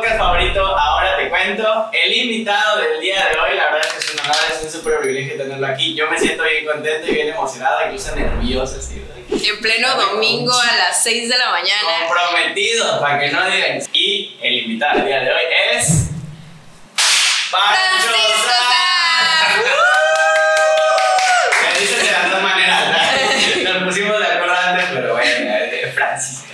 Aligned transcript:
podcast 0.00 0.18
favorito, 0.18 0.64
ahora 0.64 1.18
te 1.18 1.28
cuento. 1.28 1.90
El 1.92 2.16
invitado 2.16 2.80
del 2.80 2.98
día 3.00 3.28
de 3.28 3.38
hoy, 3.38 3.54
la 3.54 3.66
verdad 3.66 3.86
es 3.86 3.92
que 3.92 3.98
es 3.98 4.14
un 4.14 4.20
honor, 4.20 4.36
es 4.50 4.62
un 4.64 4.70
súper 4.70 5.00
privilegio 5.00 5.36
tenerlo 5.36 5.66
aquí. 5.66 5.94
Yo 5.94 6.10
me 6.10 6.18
siento 6.18 6.42
bien 6.44 6.64
contento 6.64 7.06
y 7.06 7.12
bien 7.12 7.28
emocionado, 7.28 7.84
incluso 7.84 8.16
nervioso. 8.16 8.78
Así, 8.78 9.04
en 9.46 9.60
pleno 9.60 9.94
domingo 9.96 10.54
a 10.54 10.74
las 10.76 11.02
6 11.02 11.28
de 11.28 11.36
la 11.36 11.50
mañana. 11.50 12.06
Comprometido, 12.08 12.98
para 12.98 13.20
que 13.20 13.30
no 13.30 13.44
digan. 13.50 13.78
Y 13.92 14.38
el 14.40 14.60
invitado 14.60 15.00
del 15.00 15.06
día 15.06 15.20
de 15.20 15.32
hoy 15.32 15.42
es. 15.74 16.08
Pancho 17.50 18.10
las 22.10 22.30
dos 22.30 22.42
maneras. 22.42 22.84
Nos 23.64 23.82
pusimos 23.82 24.18
de 24.18 24.26
acuerdo 24.26 24.56
antes, 24.56 24.86
pero 24.94 25.12
bueno, 25.12 25.52
Francisco. 25.94 26.46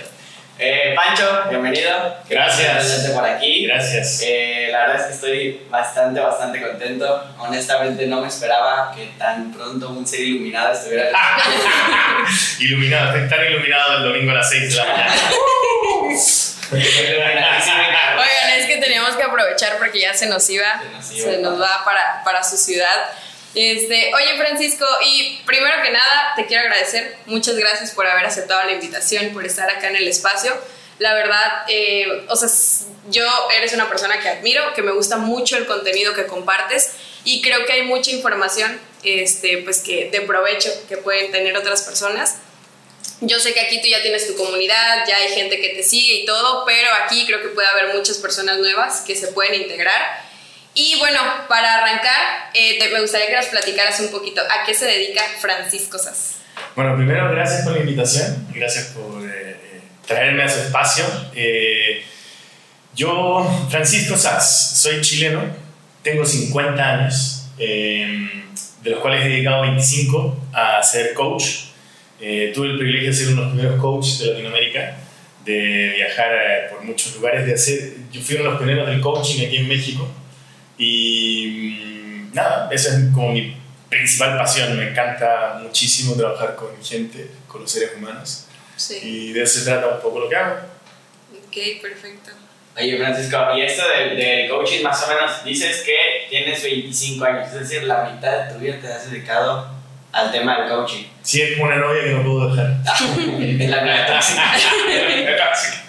Eh, 0.59 0.86
Pancho, 0.97 1.43
bienvenido. 1.51 2.17
Gracias. 2.27 3.11
por 3.13 3.23
aquí. 3.23 3.67
Gracias. 3.67 4.23
Eh, 4.25 4.69
la 4.71 4.79
verdad 4.79 4.95
es 4.95 5.05
que 5.05 5.13
estoy 5.13 5.61
bastante, 5.69 6.19
bastante 6.19 6.59
contento. 6.59 7.23
Honestamente 7.37 8.07
no 8.07 8.21
me 8.21 8.27
esperaba 8.27 8.91
que 8.95 9.11
tan 9.19 9.53
pronto 9.53 9.89
un 9.89 10.07
ser 10.07 10.21
iluminado 10.21 10.73
estuviera. 10.73 11.11
iluminado, 12.59 13.15
estoy 13.15 13.29
tan 13.29 13.45
iluminado 13.45 13.97
el 13.97 14.03
domingo 14.05 14.31
a 14.31 14.35
las 14.35 14.49
6 14.49 14.71
de 14.71 14.75
la 14.75 14.85
mañana. 14.85 15.13
Oigan, 16.71 18.49
es 18.57 18.65
que 18.65 18.77
teníamos 18.77 19.15
que 19.15 19.23
aprovechar 19.23 19.77
porque 19.77 19.99
ya 19.99 20.15
se 20.15 20.25
nos 20.25 20.49
iba, 20.49 20.81
se 20.99 21.37
nos, 21.37 21.61
va 21.61 21.85
para, 21.85 22.23
para 22.25 22.43
su 22.43 22.57
ciudad. 22.57 23.11
Este, 23.53 24.11
oye 24.15 24.35
Francisco, 24.37 24.85
y 25.05 25.41
primero 25.45 25.75
que 25.83 25.91
nada 25.91 26.33
te 26.35 26.47
quiero 26.47 26.63
agradecer, 26.63 27.17
muchas 27.27 27.55
gracias 27.55 27.91
por 27.91 28.07
haber 28.07 28.25
aceptado 28.25 28.63
la 28.65 28.73
invitación, 28.73 29.29
por 29.29 29.45
estar 29.45 29.69
acá 29.69 29.89
en 29.89 29.97
el 29.97 30.07
espacio. 30.07 30.59
La 30.99 31.13
verdad, 31.13 31.65
eh, 31.67 32.25
o 32.27 32.35
sea, 32.35 32.49
yo 33.09 33.23
eres 33.55 33.73
una 33.73 33.87
persona 33.87 34.19
que 34.19 34.29
admiro, 34.29 34.73
que 34.73 34.81
me 34.81 34.91
gusta 34.91 35.17
mucho 35.17 35.57
el 35.57 35.65
contenido 35.65 36.13
que 36.13 36.25
compartes 36.25 36.91
y 37.23 37.41
creo 37.41 37.65
que 37.65 37.73
hay 37.73 37.83
mucha 37.83 38.11
información 38.11 38.79
este, 39.03 39.59
pues 39.59 39.79
que 39.79 40.09
de 40.09 40.21
provecho 40.21 40.71
que 40.89 40.97
pueden 40.97 41.31
tener 41.31 41.55
otras 41.55 41.83
personas. 41.83 42.37
Yo 43.21 43.39
sé 43.39 43.53
que 43.53 43.61
aquí 43.61 43.81
tú 43.81 43.87
ya 43.87 44.01
tienes 44.01 44.27
tu 44.27 44.35
comunidad, 44.35 45.05
ya 45.07 45.17
hay 45.17 45.29
gente 45.29 45.59
que 45.59 45.69
te 45.69 45.83
sigue 45.83 46.21
y 46.21 46.25
todo, 46.25 46.65
pero 46.65 46.89
aquí 47.03 47.25
creo 47.25 47.41
que 47.41 47.49
puede 47.49 47.67
haber 47.67 47.95
muchas 47.95 48.17
personas 48.17 48.59
nuevas 48.59 49.01
que 49.01 49.15
se 49.15 49.27
pueden 49.27 49.61
integrar 49.61 50.27
y 50.79 50.95
bueno, 50.99 51.19
para 51.49 51.73
arrancar, 51.73 52.51
eh, 52.53 52.77
me 52.93 53.01
gustaría 53.01 53.25
que 53.25 53.35
nos 53.35 53.47
platicaras 53.47 53.99
un 53.99 54.09
poquito 54.09 54.41
a 54.41 54.63
qué 54.63 54.75
se 54.75 54.85
dedica 54.85 55.23
Francisco 55.41 55.97
Sass. 55.97 56.35
Bueno, 56.75 56.95
primero, 56.95 57.31
gracias 57.31 57.63
por 57.63 57.73
la 57.73 57.79
invitación, 57.79 58.47
gracias 58.53 58.89
por 58.89 59.27
eh, 59.27 59.66
traerme 60.07 60.43
a 60.43 60.49
su 60.49 60.59
espacio. 60.59 61.05
yo, 62.95 63.67
Francisco 63.69 64.17
Sass, 64.17 64.81
soy 64.81 65.01
chileno, 65.01 65.43
tengo 66.01 66.25
50 66.25 66.83
años, 66.83 67.49
de 67.57 68.89
los 68.89 68.99
cuales 68.99 69.23
he 69.25 69.29
dedicado 69.29 69.61
25 69.61 70.37
a 70.53 70.81
ser 70.81 71.13
coach. 71.13 71.43
tuve 72.17 72.71
el 72.71 72.77
privilegio 72.77 73.11
de 73.11 73.15
ser 73.15 73.27
uno 73.27 73.41
de 73.41 73.47
los 73.47 73.53
primeros 73.53 73.81
coaches 73.81 74.19
de 74.19 74.27
Latinoamérica 74.31 74.97
de 75.45 75.93
viajar 75.95 76.69
por 76.69 76.83
muchos 76.83 77.15
lugares, 77.15 77.45
de 77.45 77.53
hacer, 77.53 77.93
yo 78.11 78.21
fui 78.21 78.35
uno 78.35 78.43
de 78.45 78.49
los 78.49 78.59
pioneros 78.59 78.87
del 78.87 78.99
coaching 78.99 79.45
aquí 79.45 79.57
en 79.57 79.67
México, 79.67 80.07
y 80.77 81.79
mm, 81.81 82.33
nada, 82.33 82.69
esa 82.71 82.97
es 82.97 83.05
como 83.13 83.31
mi 83.31 83.55
principal 83.89 84.37
pasión. 84.37 84.77
Me 84.77 84.89
encanta 84.89 85.59
muchísimo 85.63 86.15
trabajar 86.15 86.55
con 86.55 86.69
gente, 86.83 87.31
con 87.47 87.61
los 87.61 87.71
seres 87.71 87.91
humanos. 87.97 88.46
Sí. 88.77 88.99
Y 89.03 89.33
de 89.33 89.43
eso 89.43 89.59
se 89.59 89.65
trata 89.65 89.87
un 89.87 90.01
poco 90.01 90.21
lo 90.21 90.29
que 90.29 90.35
hago. 90.35 90.55
Ok, 91.33 91.81
perfecto. 91.81 92.31
Oye, 92.79 92.97
Francisco, 92.97 93.37
y 93.57 93.61
esto 93.61 93.83
del, 93.87 94.49
coaching, 94.49 94.83
más 94.83 95.03
o 95.03 95.07
menos, 95.07 95.43
dices 95.43 95.81
que 95.81 96.27
tienes 96.29 96.61
25 96.61 97.25
años, 97.25 97.47
es 97.47 97.61
decir, 97.61 97.83
la 97.83 98.03
mitad 98.03 98.45
de 98.45 98.53
tu 98.53 98.59
vida 98.59 98.79
te 98.79 98.87
has 98.87 99.09
dedicado 99.09 99.67
al 100.11 100.31
tema 100.31 100.59
del 100.59 100.69
coaching. 100.69 101.05
Sí, 101.23 101.41
es 101.41 101.57
como 101.57 101.65
una 101.65 101.77
novia 101.77 102.03
que 102.03 102.11
no 102.11 102.23
puedo 102.23 102.49
dejar. 102.49 102.77
es 103.59 103.69
la 103.69 104.05
tóxica. 104.05 104.53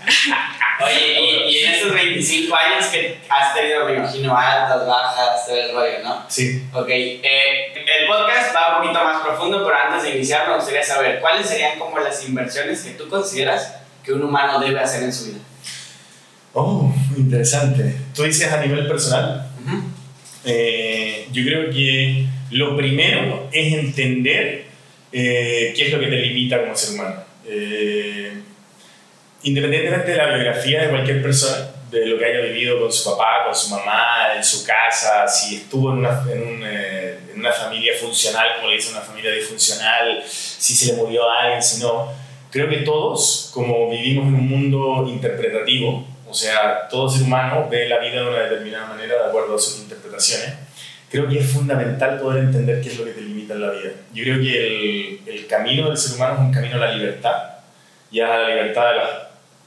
Oye, 0.85 1.21
y, 1.21 1.51
y, 1.51 1.65
en 1.65 1.75
estos 1.75 1.93
25 1.93 2.55
años 2.55 2.87
que 2.87 3.19
has 3.29 3.55
tenido, 3.55 3.85
me 3.85 3.95
imagino, 3.95 4.37
altas, 4.37 4.87
bajas, 4.87 5.47
todo 5.47 5.57
el 5.57 5.75
rollo, 5.75 6.05
¿no? 6.05 6.25
Sí. 6.29 6.63
Ok, 6.73 6.89
eh, 6.89 7.73
el 7.75 8.07
podcast 8.07 8.55
va 8.55 8.77
un 8.77 8.83
poquito 8.83 9.03
más 9.05 9.23
profundo, 9.23 9.65
pero 9.65 9.77
antes 9.77 10.05
de 10.05 10.17
iniciar 10.17 10.49
me 10.49 10.55
gustaría 10.55 10.85
saber, 10.85 11.21
¿cuáles 11.21 11.49
serían 11.49 11.79
como 11.79 11.99
las 11.99 12.27
inversiones 12.29 12.83
que 12.83 12.91
tú 12.91 13.09
consideras 13.09 13.75
que 14.05 14.13
un 14.13 14.23
humano 14.23 14.61
debe 14.61 14.79
hacer 14.79 15.03
en 15.03 15.13
su 15.13 15.27
vida? 15.27 15.39
Oh, 16.55 16.93
interesante. 17.17 17.97
¿Tú 18.15 18.23
dices 18.23 18.53
a 18.53 18.61
nivel 18.61 18.87
personal? 18.87 19.47
eh, 20.45 21.29
yo 21.33 21.45
creo 21.45 21.71
que 21.71 22.27
lo 22.51 22.77
primero 22.77 23.49
es 23.53 23.75
entender 23.75 24.65
eh, 25.13 25.73
qué 25.77 25.87
es 25.87 25.93
lo 25.93 26.01
que 26.01 26.07
te 26.07 26.17
limita 26.17 26.61
como 26.61 26.77
ser 26.77 26.95
humano. 26.95 27.23
Eh, 27.47 28.33
independientemente 29.43 30.11
de 30.11 30.17
la 30.17 30.35
biografía 30.35 30.83
de 30.83 30.89
cualquier 30.91 31.23
persona, 31.23 31.69
de 31.91 32.07
lo 32.07 32.19
que 32.19 32.25
haya 32.25 32.41
vivido 32.41 32.81
con 32.81 32.93
su 32.93 33.11
papá, 33.11 33.45
con 33.47 33.55
su 33.55 33.71
mamá, 33.71 34.35
en 34.37 34.45
su 34.45 34.65
casa, 34.65 35.27
si 35.27 35.57
estuvo 35.57 35.93
en 35.93 35.99
una, 35.99 36.23
en, 36.31 36.63
eh, 36.65 37.19
en 37.33 37.41
una 37.41 37.53
familia 37.53 37.93
funcional, 37.99 38.57
como 38.57 38.69
le 38.69 38.77
dice 38.77 38.91
una 38.91 39.01
familia 39.01 39.31
disfuncional, 39.33 40.23
si 40.27 40.75
se 40.75 40.93
le 40.93 40.93
murió 40.95 41.29
a 41.31 41.43
alguien, 41.43 41.63
si 41.63 41.81
no, 41.81 42.13
creo 42.51 42.69
que 42.69 42.79
todos, 42.79 43.51
como 43.55 43.89
vivimos 43.89 44.27
en 44.27 44.35
un 44.35 44.49
mundo 44.49 45.07
interpretativo, 45.09 46.07
o 46.29 46.35
sea, 46.35 46.89
todo 46.91 47.09
ser 47.09 47.23
humano 47.23 47.69
ve 47.71 47.89
la 47.89 47.99
vida 48.01 48.21
de 48.23 48.29
una 48.29 48.41
determinada 48.41 48.87
manera 48.87 49.15
de 49.15 49.25
acuerdo 49.29 49.55
a 49.55 49.59
sus 49.59 49.79
interpretaciones, 49.79 50.55
creo 51.11 51.27
que 51.27 51.39
es 51.39 51.51
fundamental 51.51 52.21
poder 52.21 52.45
entender 52.45 52.83
qué 52.83 52.89
es 52.89 52.99
lo 52.99 53.07
que 53.07 53.13
te 53.13 53.23
limita 53.23 53.55
en 53.55 53.63
la 53.63 53.71
vida. 53.71 53.93
Yo 54.13 54.25
creo 54.25 54.41
que 54.41 54.67
el, 54.67 55.21
el 55.27 55.47
camino 55.47 55.89
del 55.89 55.97
ser 55.97 56.17
humano 56.17 56.35
es 56.35 56.41
un 56.41 56.53
camino 56.53 56.77
a 56.77 56.81
la 56.81 56.93
libertad, 56.93 57.59
y 58.11 58.21
a 58.21 58.29
la 58.29 58.49
libertad 58.49 58.91
de 58.91 58.97
las 58.97 59.09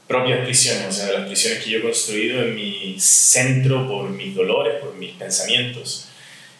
propias 0.06 0.44
prisiones, 0.44 0.88
o 0.88 0.92
sea, 0.92 1.12
las 1.12 1.26
prisiones 1.26 1.62
que 1.62 1.70
yo 1.70 1.78
he 1.78 1.82
construido 1.82 2.42
en 2.42 2.54
mi 2.54 2.96
centro 2.98 3.88
por 3.88 4.10
mis 4.10 4.34
dolores, 4.34 4.74
por 4.82 4.94
mis 4.94 5.12
pensamientos. 5.12 6.08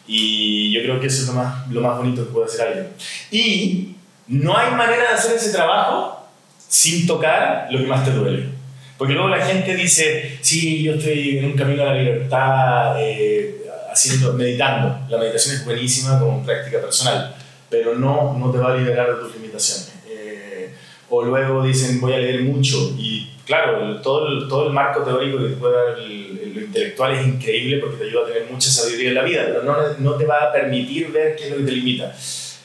Y 0.07 0.71
yo 0.71 0.81
creo 0.81 0.99
que 0.99 1.07
eso 1.07 1.21
es 1.21 1.27
lo 1.27 1.33
más, 1.33 1.69
lo 1.69 1.81
más 1.81 1.97
bonito 1.97 2.25
que 2.25 2.33
puede 2.33 2.47
hacer 2.47 2.67
alguien. 2.67 2.87
Y 3.31 3.95
no 4.27 4.57
hay 4.57 4.71
manera 4.71 5.09
de 5.09 5.15
hacer 5.15 5.35
ese 5.35 5.51
trabajo 5.51 6.27
sin 6.67 7.05
tocar 7.05 7.67
lo 7.71 7.79
que 7.79 7.85
más 7.85 8.03
te 8.03 8.11
duele. 8.11 8.49
Porque 8.97 9.13
luego 9.13 9.29
la 9.29 9.45
gente 9.45 9.75
dice, 9.75 10.37
sí, 10.41 10.83
yo 10.83 10.93
estoy 10.93 11.37
en 11.37 11.45
un 11.45 11.53
camino 11.53 11.83
a 11.83 11.87
la 11.87 11.95
libertad, 11.95 12.95
eh, 12.99 13.63
haciendo, 13.91 14.33
meditando. 14.33 14.99
La 15.09 15.17
meditación 15.17 15.55
es 15.55 15.65
buenísima 15.65 16.19
como 16.19 16.43
práctica 16.43 16.79
personal, 16.81 17.35
pero 17.69 17.95
no, 17.95 18.37
no 18.37 18.51
te 18.51 18.57
va 18.57 18.73
a 18.73 18.77
liberar 18.77 19.15
de 19.15 19.21
tus 19.21 19.35
limitaciones. 19.35 19.93
Eh, 20.07 20.73
o 21.09 21.23
luego 21.23 21.63
dicen, 21.63 21.99
voy 22.01 22.13
a 22.13 22.17
leer 22.17 22.41
mucho 22.43 22.95
y 22.97 23.32
claro, 23.45 24.01
todo, 24.01 24.27
el, 24.27 24.47
todo 24.47 24.67
el 24.67 24.73
marco 24.73 25.01
teórico 25.03 25.37
que 25.39 25.49
te 25.49 25.55
puede 25.55 25.75
dar 25.75 25.97
lo 25.97 26.61
intelectual 26.61 27.13
es 27.13 27.27
increíble 27.27 27.77
porque 27.77 27.97
te 27.97 28.03
ayuda 28.05 28.23
a 28.23 28.27
tener 28.27 28.51
mucha 28.51 28.69
sabiduría 28.69 29.09
en 29.09 29.15
la 29.15 29.23
vida, 29.23 29.43
pero 29.47 29.63
no, 29.63 29.75
no 29.99 30.15
te 30.15 30.25
va 30.25 30.43
a 30.43 30.51
permitir 30.51 31.11
ver 31.11 31.35
qué 31.35 31.45
es 31.45 31.51
lo 31.51 31.57
que 31.57 31.63
te 31.63 31.71
limita. 31.71 32.15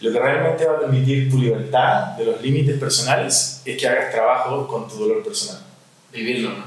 Lo 0.00 0.12
que 0.12 0.18
realmente 0.20 0.64
va 0.64 0.74
a 0.74 0.80
permitir 0.80 1.28
tu 1.28 1.38
libertad 1.38 2.16
de 2.16 2.24
los 2.24 2.40
límites 2.40 2.78
personales 2.78 3.62
es 3.64 3.76
que 3.76 3.88
hagas 3.88 4.12
trabajo 4.12 4.68
con 4.68 4.88
tu 4.88 4.96
dolor 4.96 5.24
personal. 5.24 5.62
Vivirlo, 6.12 6.50
¿no? 6.50 6.64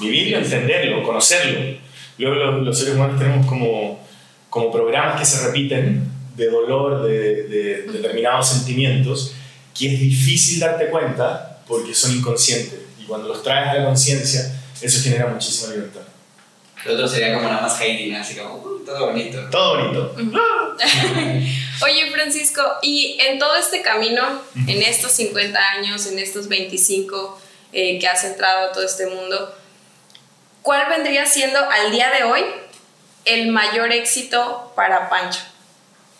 Vivirlo, 0.00 0.38
entenderlo, 0.38 1.02
conocerlo. 1.02 1.60
Luego 2.16 2.36
los, 2.36 2.62
los 2.62 2.78
seres 2.78 2.94
humanos 2.94 3.18
tenemos 3.18 3.46
como, 3.46 4.06
como 4.48 4.72
programas 4.72 5.20
que 5.20 5.26
se 5.26 5.46
repiten 5.46 6.08
de 6.36 6.48
dolor, 6.48 7.02
de, 7.02 7.44
de 7.44 7.82
determinados 7.82 8.48
sentimientos, 8.48 9.34
que 9.78 9.92
es 9.92 10.00
difícil 10.00 10.60
darte 10.60 10.86
cuenta 10.86 11.62
porque 11.68 11.94
son 11.94 12.12
inconscientes 12.12 12.89
cuando 13.10 13.26
los 13.26 13.42
traes 13.42 13.70
a 13.70 13.74
la 13.74 13.84
conciencia, 13.84 14.52
eso 14.80 15.02
genera 15.02 15.26
muchísima 15.26 15.74
libertad. 15.74 16.02
Lo 16.84 16.94
otro 16.94 17.08
sería 17.08 17.34
como 17.34 17.48
nada 17.48 17.60
más 17.60 17.78
Heidi, 17.80 18.14
así 18.14 18.36
como 18.36 18.54
uh, 18.54 18.84
todo 18.84 19.06
bonito. 19.06 19.38
Todo 19.50 19.76
bonito. 19.76 20.16
Oye, 21.82 22.10
Francisco, 22.12 22.62
y 22.82 23.18
en 23.20 23.38
todo 23.40 23.56
este 23.56 23.82
camino, 23.82 24.22
en 24.54 24.80
estos 24.82 25.10
50 25.12 25.58
años, 25.72 26.06
en 26.06 26.20
estos 26.20 26.46
25 26.46 27.40
eh, 27.72 27.98
que 27.98 28.06
has 28.06 28.22
entrado 28.24 28.68
a 28.68 28.72
todo 28.72 28.84
este 28.84 29.06
mundo, 29.06 29.54
¿cuál 30.62 30.88
vendría 30.88 31.26
siendo 31.26 31.58
al 31.58 31.90
día 31.90 32.10
de 32.10 32.22
hoy 32.22 32.44
el 33.24 33.48
mayor 33.48 33.92
éxito 33.92 34.72
para 34.76 35.10
Pancho? 35.10 35.40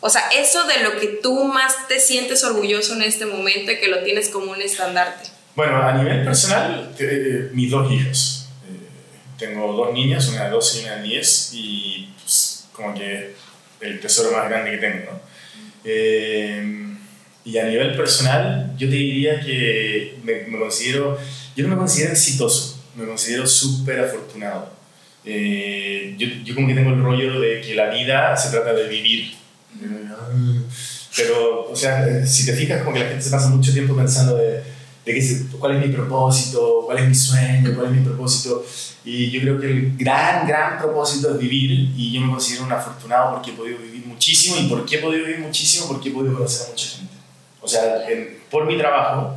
O 0.00 0.10
sea, 0.10 0.28
eso 0.31 0.64
de 0.64 0.81
lo 0.81 0.98
que 0.98 1.06
tú 1.06 1.44
más 1.44 1.87
te 1.87 2.00
sientes 2.00 2.42
orgulloso 2.42 2.94
en 2.94 3.02
este 3.02 3.26
momento 3.26 3.70
y 3.70 3.78
que 3.78 3.87
lo 3.87 4.02
tienes 4.02 4.28
como 4.28 4.50
un 4.50 4.60
estandarte. 4.60 5.39
Bueno, 5.56 5.82
a 5.82 5.93
nivel 5.93 6.25
personal, 6.25 6.94
eh, 6.99 7.50
mis 7.52 7.70
dos 7.70 7.91
hijos. 7.91 8.49
Eh, 8.69 9.38
tengo 9.38 9.73
dos 9.73 9.93
niñas, 9.93 10.29
una 10.29 10.44
de 10.44 10.50
12 10.50 10.79
y 10.79 10.85
una 10.85 10.97
de 10.97 11.02
10, 11.02 11.50
y 11.55 12.08
pues, 12.23 12.69
como 12.73 12.94
que 12.94 13.35
el 13.81 14.00
tesoro 14.00 14.37
más 14.37 14.49
grande 14.49 14.70
que 14.73 14.79
tengo, 14.79 15.12
¿no? 15.12 15.20
Eh, 15.85 16.97
y 17.44 17.58
a 17.58 17.64
nivel 17.64 17.97
personal, 17.97 18.75
yo 18.76 18.88
te 18.88 18.94
diría 18.94 19.41
que 19.41 20.19
me, 20.23 20.43
me, 20.43 20.58
considero, 20.58 21.19
yo 21.56 21.67
no 21.67 21.70
me 21.70 21.76
considero 21.76 22.12
exitoso, 22.12 22.82
me 22.94 23.06
considero 23.06 23.47
súper 23.47 24.00
afortunado. 24.00 24.70
Eh, 25.25 26.14
yo, 26.17 26.29
yo, 26.44 26.55
como 26.55 26.69
que 26.69 26.75
tengo 26.75 26.91
el 26.91 27.02
rollo 27.02 27.41
de 27.41 27.61
que 27.61 27.75
la 27.75 27.91
vida 27.91 28.37
se 28.37 28.50
trata 28.50 28.73
de 28.73 28.88
vivir. 28.88 29.35
Pero, 31.17 31.70
o 31.70 31.76
sea, 31.76 32.25
si 32.25 32.47
te 32.47 32.52
fijas, 32.52 32.82
como 32.82 32.94
que 32.94 33.00
la 33.00 33.08
gente 33.08 33.25
se 33.25 33.31
pasa 33.31 33.49
mucho 33.49 33.73
tiempo 33.73 33.97
pensando 33.97 34.37
de, 34.37 34.62
de 35.05 35.14
qué, 35.14 35.43
cuál 35.58 35.76
es 35.76 35.87
mi 35.87 35.93
propósito, 35.93 36.82
cuál 36.85 36.99
es 36.99 37.08
mi 37.08 37.14
sueño, 37.14 37.75
cuál 37.75 37.87
es 37.87 37.93
mi 37.93 38.05
propósito. 38.05 38.64
Y 39.05 39.31
yo 39.31 39.41
creo 39.41 39.61
que 39.61 39.67
el 39.67 39.97
gran, 39.97 40.47
gran 40.47 40.79
propósito 40.79 41.31
es 41.31 41.38
vivir 41.38 41.93
y 41.97 42.12
yo 42.12 42.20
me 42.20 42.31
considero 42.31 42.64
un 42.64 42.73
afortunado 42.73 43.35
porque 43.35 43.50
he 43.50 43.55
podido 43.55 43.79
vivir 43.79 44.06
muchísimo. 44.06 44.56
¿Y 44.56 44.69
por 44.69 44.85
qué 44.85 44.97
he 44.97 44.99
podido 44.99 45.25
vivir 45.25 45.41
muchísimo? 45.41 45.88
Porque 45.88 46.11
he 46.11 46.12
podido 46.12 46.35
conocer 46.35 46.67
a 46.67 46.70
mucha 46.70 46.88
gente. 46.88 47.14
O 47.62 47.69
sea, 47.69 48.02
por 48.50 48.67
mi 48.67 48.76
trabajo 48.76 49.37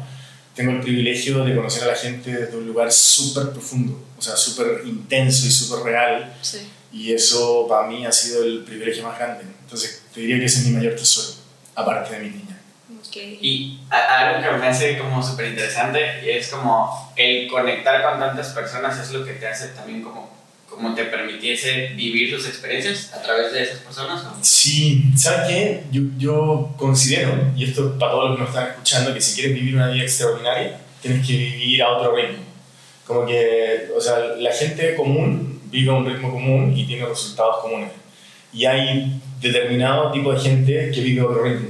tengo 0.55 0.71
el 0.71 0.81
privilegio 0.81 1.43
de 1.43 1.55
conocer 1.55 1.83
a 1.83 1.87
la 1.87 1.95
gente 1.95 2.31
desde 2.31 2.57
un 2.57 2.67
lugar 2.67 2.91
súper 2.91 3.51
profundo, 3.51 3.99
o 4.17 4.21
sea, 4.21 4.35
súper 4.35 4.83
intenso 4.85 5.47
y 5.47 5.51
súper 5.51 5.83
real. 5.83 6.37
Sí. 6.41 6.59
Y 6.91 7.11
eso 7.11 7.65
para 7.67 7.87
mí 7.87 8.05
ha 8.05 8.11
sido 8.11 8.43
el 8.43 8.63
privilegio 8.63 9.03
más 9.03 9.17
grande. 9.17 9.45
Entonces, 9.61 10.03
te 10.13 10.21
diría 10.21 10.37
que 10.37 10.45
ese 10.45 10.59
es 10.59 10.65
mi 10.65 10.71
mayor 10.71 10.95
tesoro, 10.95 11.35
aparte 11.73 12.13
de 12.15 12.19
mi 12.19 12.29
niña. 12.29 12.52
Okay. 13.13 13.37
Y 13.41 13.79
algo 13.91 14.41
que 14.41 14.57
me 14.57 14.67
hace 14.67 14.97
como 14.97 15.21
súper 15.21 15.47
interesante 15.47 15.99
es 16.35 16.47
como 16.47 17.13
el 17.15 17.47
conectar 17.47 18.01
con 18.01 18.19
tantas 18.19 18.49
personas 18.49 18.99
es 18.99 19.11
lo 19.11 19.23
que 19.23 19.33
te 19.33 19.47
hace 19.47 19.67
también 19.67 20.01
como 20.01 20.33
como 20.73 20.95
te 20.95 21.05
permitiese 21.05 21.89
vivir 21.95 22.35
tus 22.35 22.47
experiencias 22.47 23.13
a 23.13 23.21
través 23.21 23.53
de 23.53 23.63
esas 23.63 23.79
personas? 23.79 24.23
Sí, 24.41 25.03
¿sabes 25.15 25.47
qué? 25.47 25.83
Yo, 25.91 26.01
yo 26.17 26.73
considero, 26.77 27.31
y 27.55 27.65
esto 27.65 27.97
para 27.99 28.13
todos 28.13 28.29
los 28.29 28.37
que 28.37 28.41
nos 28.41 28.49
están 28.49 28.69
escuchando, 28.71 29.13
que 29.13 29.21
si 29.21 29.35
quieres 29.35 29.53
vivir 29.53 29.75
una 29.75 29.89
vida 29.89 30.03
extraordinaria, 30.03 30.79
tienes 31.01 31.25
que 31.25 31.33
vivir 31.33 31.83
a 31.83 31.89
otro 31.89 32.15
ritmo. 32.15 32.43
Como 33.05 33.25
que, 33.25 33.89
o 33.95 34.01
sea, 34.01 34.17
la 34.39 34.51
gente 34.51 34.95
común 34.95 35.61
vive 35.65 35.91
a 35.91 35.93
un 35.93 36.05
ritmo 36.05 36.31
común 36.31 36.73
y 36.75 36.85
tiene 36.85 37.05
resultados 37.05 37.57
comunes. 37.61 37.91
Y 38.51 38.65
hay 38.65 39.21
determinado 39.41 40.11
tipo 40.11 40.33
de 40.33 40.39
gente 40.39 40.91
que 40.91 41.01
vive 41.01 41.21
a 41.21 41.25
otro 41.25 41.43
ritmo. 41.43 41.69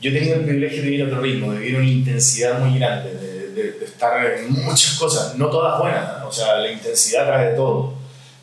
Yo 0.00 0.10
he 0.10 0.14
tenido 0.14 0.36
el 0.36 0.44
privilegio 0.44 0.82
de 0.82 0.88
vivir 0.88 1.04
otro 1.04 1.20
ritmo, 1.20 1.52
de 1.52 1.58
vivir 1.58 1.76
una 1.76 1.88
intensidad 1.88 2.58
muy 2.58 2.78
grande, 2.78 3.14
de, 3.14 3.84
estar 3.84 4.24
en 4.24 4.50
muchas 4.52 4.94
cosas, 4.98 5.36
no 5.36 5.50
todas 5.50 5.78
buenas, 5.78 6.24
o 6.24 6.32
sea, 6.32 6.56
la 6.56 6.72
intensidad 6.72 7.26
trae 7.26 7.54
todo 7.54 8.00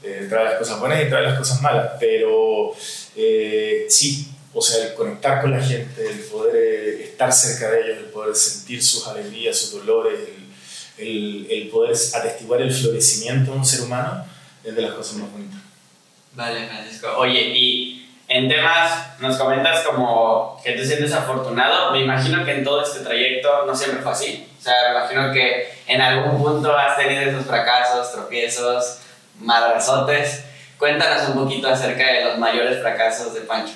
eh, 0.07 0.27
trae 0.29 0.45
las 0.45 0.55
cosas 0.55 0.79
buenas 0.79 1.03
y 1.03 1.09
trae 1.09 1.23
las 1.23 1.37
cosas 1.37 1.61
malas, 1.61 1.93
pero 1.99 2.73
eh, 3.15 3.87
sí, 3.89 4.31
o 4.53 4.61
sea, 4.61 4.85
el 4.85 4.93
conectar 4.93 5.41
con 5.41 5.51
la 5.51 5.61
gente, 5.61 6.07
el 6.07 6.19
poder 6.19 6.55
eh, 6.55 7.03
estar 7.03 7.33
cerca 7.33 7.71
de 7.71 7.81
ellos, 7.81 7.97
el 7.97 8.05
poder 8.05 8.33
sentir 8.33 8.81
sus 8.81 9.05
alegrías, 9.07 9.57
sus 9.57 9.71
dolores, 9.73 10.17
el, 10.97 11.07
el, 11.07 11.47
el, 11.49 11.67
poder 11.67 11.93
atestiguar 12.13 12.61
el 12.61 12.71
florecimiento 12.71 13.51
de 13.51 13.57
un 13.57 13.65
ser 13.65 13.81
humano 13.81 14.25
es 14.63 14.73
de 14.73 14.81
las 14.81 14.93
cosas 14.93 15.17
más 15.17 15.31
bonitas. 15.31 15.59
Vale, 16.33 16.67
Francisco. 16.67 17.07
Oye, 17.17 17.41
y 17.53 18.06
en 18.29 18.49
temas, 18.49 19.19
nos 19.19 19.37
comentas 19.37 19.83
como 19.85 20.59
que 20.63 20.73
te 20.73 20.85
sientes 20.85 21.13
afortunado. 21.13 21.91
Me 21.91 22.01
imagino 22.01 22.43
que 22.43 22.51
en 22.51 22.63
todo 22.63 22.83
este 22.83 22.99
trayecto 22.99 23.65
no 23.65 23.75
siempre 23.75 24.01
fue 24.01 24.11
así. 24.11 24.47
O 24.59 24.61
sea, 24.61 24.73
me 24.89 24.97
imagino 24.97 25.31
que 25.31 25.69
en 25.87 26.01
algún 26.01 26.41
punto 26.41 26.75
has 26.77 26.97
tenido 26.97 27.21
esos 27.21 27.45
fracasos, 27.45 28.11
tropiezos, 28.11 28.99
madrazotes. 29.39 30.43
Cuéntanos 30.77 31.29
un 31.29 31.35
poquito 31.35 31.69
acerca 31.69 32.05
de 32.05 32.25
los 32.25 32.37
mayores 32.37 32.81
fracasos 32.81 33.33
de 33.33 33.41
Pancho. 33.41 33.73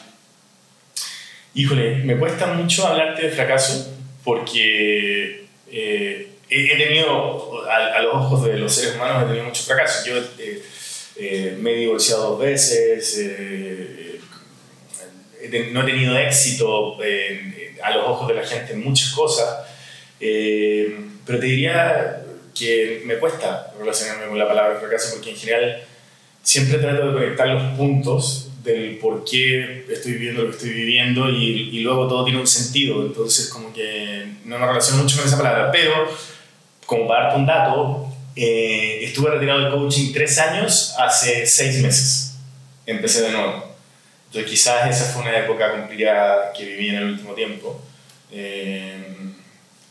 Híjole, 1.53 1.95
me 2.03 2.17
cuesta 2.17 2.47
mucho 2.47 2.87
hablarte 2.87 3.23
de 3.23 3.29
fracaso 3.29 3.93
porque 4.23 5.47
eh, 5.69 6.29
he, 6.49 6.77
tenido, 6.77 7.63
a, 7.69 8.01
los 8.01 8.15
ojos 8.15 8.45
de 8.45 8.57
los 8.57 8.73
seres 8.73 8.95
humanos, 8.95 9.23
he 9.23 9.25
tenido 9.27 9.45
muchos 9.45 9.65
fracasos. 9.65 10.05
Yo 10.05 10.17
eh, 10.39 10.63
eh, 11.17 11.57
me 11.59 11.71
he 11.71 11.75
divorciado 11.77 12.31
dos 12.31 12.39
veces, 12.39 13.17
no 15.71 15.81
he 15.81 15.85
tenido 15.85 16.17
éxito 16.17 16.97
a 17.81 17.91
los 17.91 18.07
ojos 18.07 18.27
de 18.27 18.33
la 18.35 18.45
gente 18.45 18.73
en 18.73 18.83
muchas 18.83 19.11
cosas, 19.11 19.59
pero 20.19 21.39
te 21.39 21.45
diría 21.45 22.23
que 22.53 23.01
me 23.05 23.15
cuesta 23.15 23.73
relacionarme 23.79 24.27
con 24.27 24.37
la 24.37 24.47
palabra 24.47 24.79
fracaso 24.79 25.15
porque 25.15 25.31
en 25.31 25.37
general 25.37 25.83
siempre 26.43 26.77
trato 26.79 27.07
de 27.07 27.13
conectar 27.13 27.47
los 27.47 27.77
puntos 27.77 28.49
del 28.63 28.97
por 28.97 29.23
qué 29.23 29.85
estoy 29.89 30.13
viviendo 30.13 30.43
lo 30.43 30.49
que 30.49 30.57
estoy 30.57 30.69
viviendo 30.71 31.29
y, 31.29 31.69
y, 31.71 31.79
luego 31.79 32.07
todo 32.07 32.23
tiene 32.23 32.39
un 32.39 32.47
sentido, 32.47 33.03
entonces 33.03 33.47
como 33.49 33.73
que 33.73 34.27
no 34.45 34.59
me 34.59 34.67
relaciono 34.67 35.01
mucho 35.01 35.17
con 35.17 35.25
esa 35.25 35.37
palabra, 35.37 35.71
pero 35.71 36.07
como 36.85 37.07
para 37.07 37.23
darte 37.23 37.39
un 37.39 37.45
dato, 37.45 38.07
eh, 38.35 38.99
estuve 39.03 39.31
retirado 39.31 39.61
del 39.61 39.71
coaching 39.71 40.13
tres 40.13 40.37
años 40.37 40.93
hace 40.99 41.45
seis 41.47 41.81
meses, 41.81 42.35
empecé 42.85 43.21
de 43.23 43.31
nuevo, 43.31 43.70
entonces 44.31 44.49
quizás 44.49 44.89
esa 44.89 45.11
fue 45.11 45.23
una 45.23 45.37
época 45.39 45.71
complicada 45.71 46.53
que 46.53 46.63
viví 46.63 46.87
en 46.87 46.95
el 46.95 47.03
último 47.03 47.33
tiempo, 47.33 47.81
eh, 48.31 49.13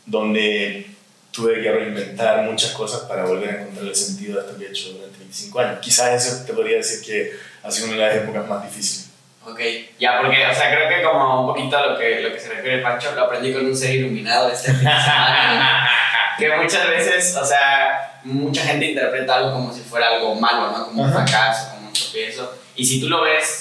donde 0.03 0.87
tuve 1.29 1.61
que 1.61 1.71
reinventar 1.71 2.41
muchas 2.41 2.71
cosas 2.71 3.01
para 3.01 3.23
volver 3.25 3.49
a 3.49 3.61
encontrar 3.61 3.85
el 3.85 3.95
sentido 3.95 4.33
de 4.33 4.47
esto 4.47 4.57
que 4.57 4.65
he 4.65 4.69
hecho 4.69 4.93
durante 4.93 5.19
25 5.19 5.59
años. 5.59 5.79
Quizás 5.79 6.25
eso 6.25 6.43
te 6.43 6.53
podría 6.53 6.77
decir 6.77 7.05
que 7.05 7.33
ha 7.61 7.69
sido 7.69 7.89
una 7.89 7.97
de 7.97 8.01
las 8.01 8.15
épocas 8.15 8.47
más 8.47 8.63
difíciles. 8.63 9.11
Ok, 9.45 9.59
ya, 9.99 10.19
porque, 10.19 10.43
o 10.43 10.55
sea, 10.55 10.75
creo 10.75 10.89
que 10.89 11.03
como 11.03 11.41
un 11.41 11.47
poquito 11.53 11.77
a 11.77 11.85
lo 11.85 11.99
que, 11.99 12.21
lo 12.21 12.33
que 12.33 12.39
se 12.39 12.49
refiere 12.49 12.81
Pancho, 12.81 13.11
lo 13.13 13.25
aprendí 13.25 13.53
con 13.53 13.63
un 13.63 13.77
ser 13.77 13.93
iluminado 13.93 14.49
este 14.51 14.73
fin 14.73 14.85
de 14.85 15.01
semana. 15.03 15.87
que 16.39 16.49
muchas 16.57 16.89
veces, 16.89 17.37
o 17.37 17.45
sea, 17.45 18.21
mucha 18.23 18.63
gente 18.63 18.87
interpreta 18.87 19.35
algo 19.35 19.53
como 19.53 19.71
si 19.71 19.81
fuera 19.81 20.07
algo 20.07 20.33
malo, 20.33 20.75
¿no? 20.75 20.85
Como 20.85 21.03
un 21.03 21.13
fracaso, 21.13 21.75
como 21.75 21.89
un 21.89 21.93
tropiezo. 21.93 22.55
Y 22.75 22.83
si 22.83 22.99
tú 22.99 23.07
lo 23.07 23.21
ves 23.21 23.60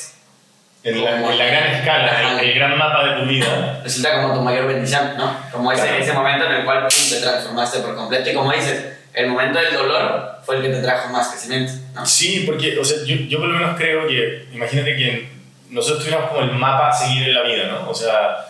en 0.83 1.05
la, 1.05 1.17
en 1.17 1.39
la, 1.39 1.45
gran 1.45 1.67
escala, 1.75 2.41
el, 2.41 2.49
el, 2.49 2.55
gran 2.55 2.79
mapa 2.79 3.05
de 3.05 3.21
tu 3.21 3.29
vida. 3.29 3.81
Resulta 3.85 4.23
como 4.23 4.35
tu 4.35 4.41
mayor 4.41 4.67
bendición, 4.67 5.17
¿no? 5.17 5.37
Como 5.53 5.71
ese, 5.73 5.83
claro. 5.83 6.03
ese 6.03 6.13
momento 6.13 6.47
en 6.47 6.53
el 6.53 6.65
cual 6.65 6.89
te 6.89 7.21
transformaste 7.21 7.81
por 7.81 7.95
completo. 7.95 8.31
Y 8.31 8.35
como 8.35 8.53
dices, 8.53 8.85
el 9.13 9.29
momento 9.29 9.59
del 9.59 9.75
dolor 9.75 10.39
fue 10.45 10.57
el 10.57 10.63
que 10.63 10.69
te 10.69 10.83
trajo 10.83 11.11
más 11.11 11.29
crecimiento, 11.29 11.73
¿no? 11.95 12.07
Sí, 12.07 12.45
porque, 12.47 12.79
o 12.79 12.85
sea, 12.85 12.99
yo, 13.05 13.17
yo 13.17 13.39
por 13.39 13.49
lo 13.49 13.59
menos 13.59 13.77
creo 13.77 14.07
que, 14.07 14.47
imagínate 14.53 14.97
que 14.97 15.29
nosotros 15.69 16.01
tuviéramos 16.01 16.31
como 16.31 16.43
el 16.43 16.53
mapa 16.53 16.89
a 16.89 16.93
seguir 16.93 17.29
en 17.29 17.35
la 17.35 17.43
vida, 17.43 17.67
¿no? 17.67 17.91
O 17.91 17.95
sea, 17.95 18.47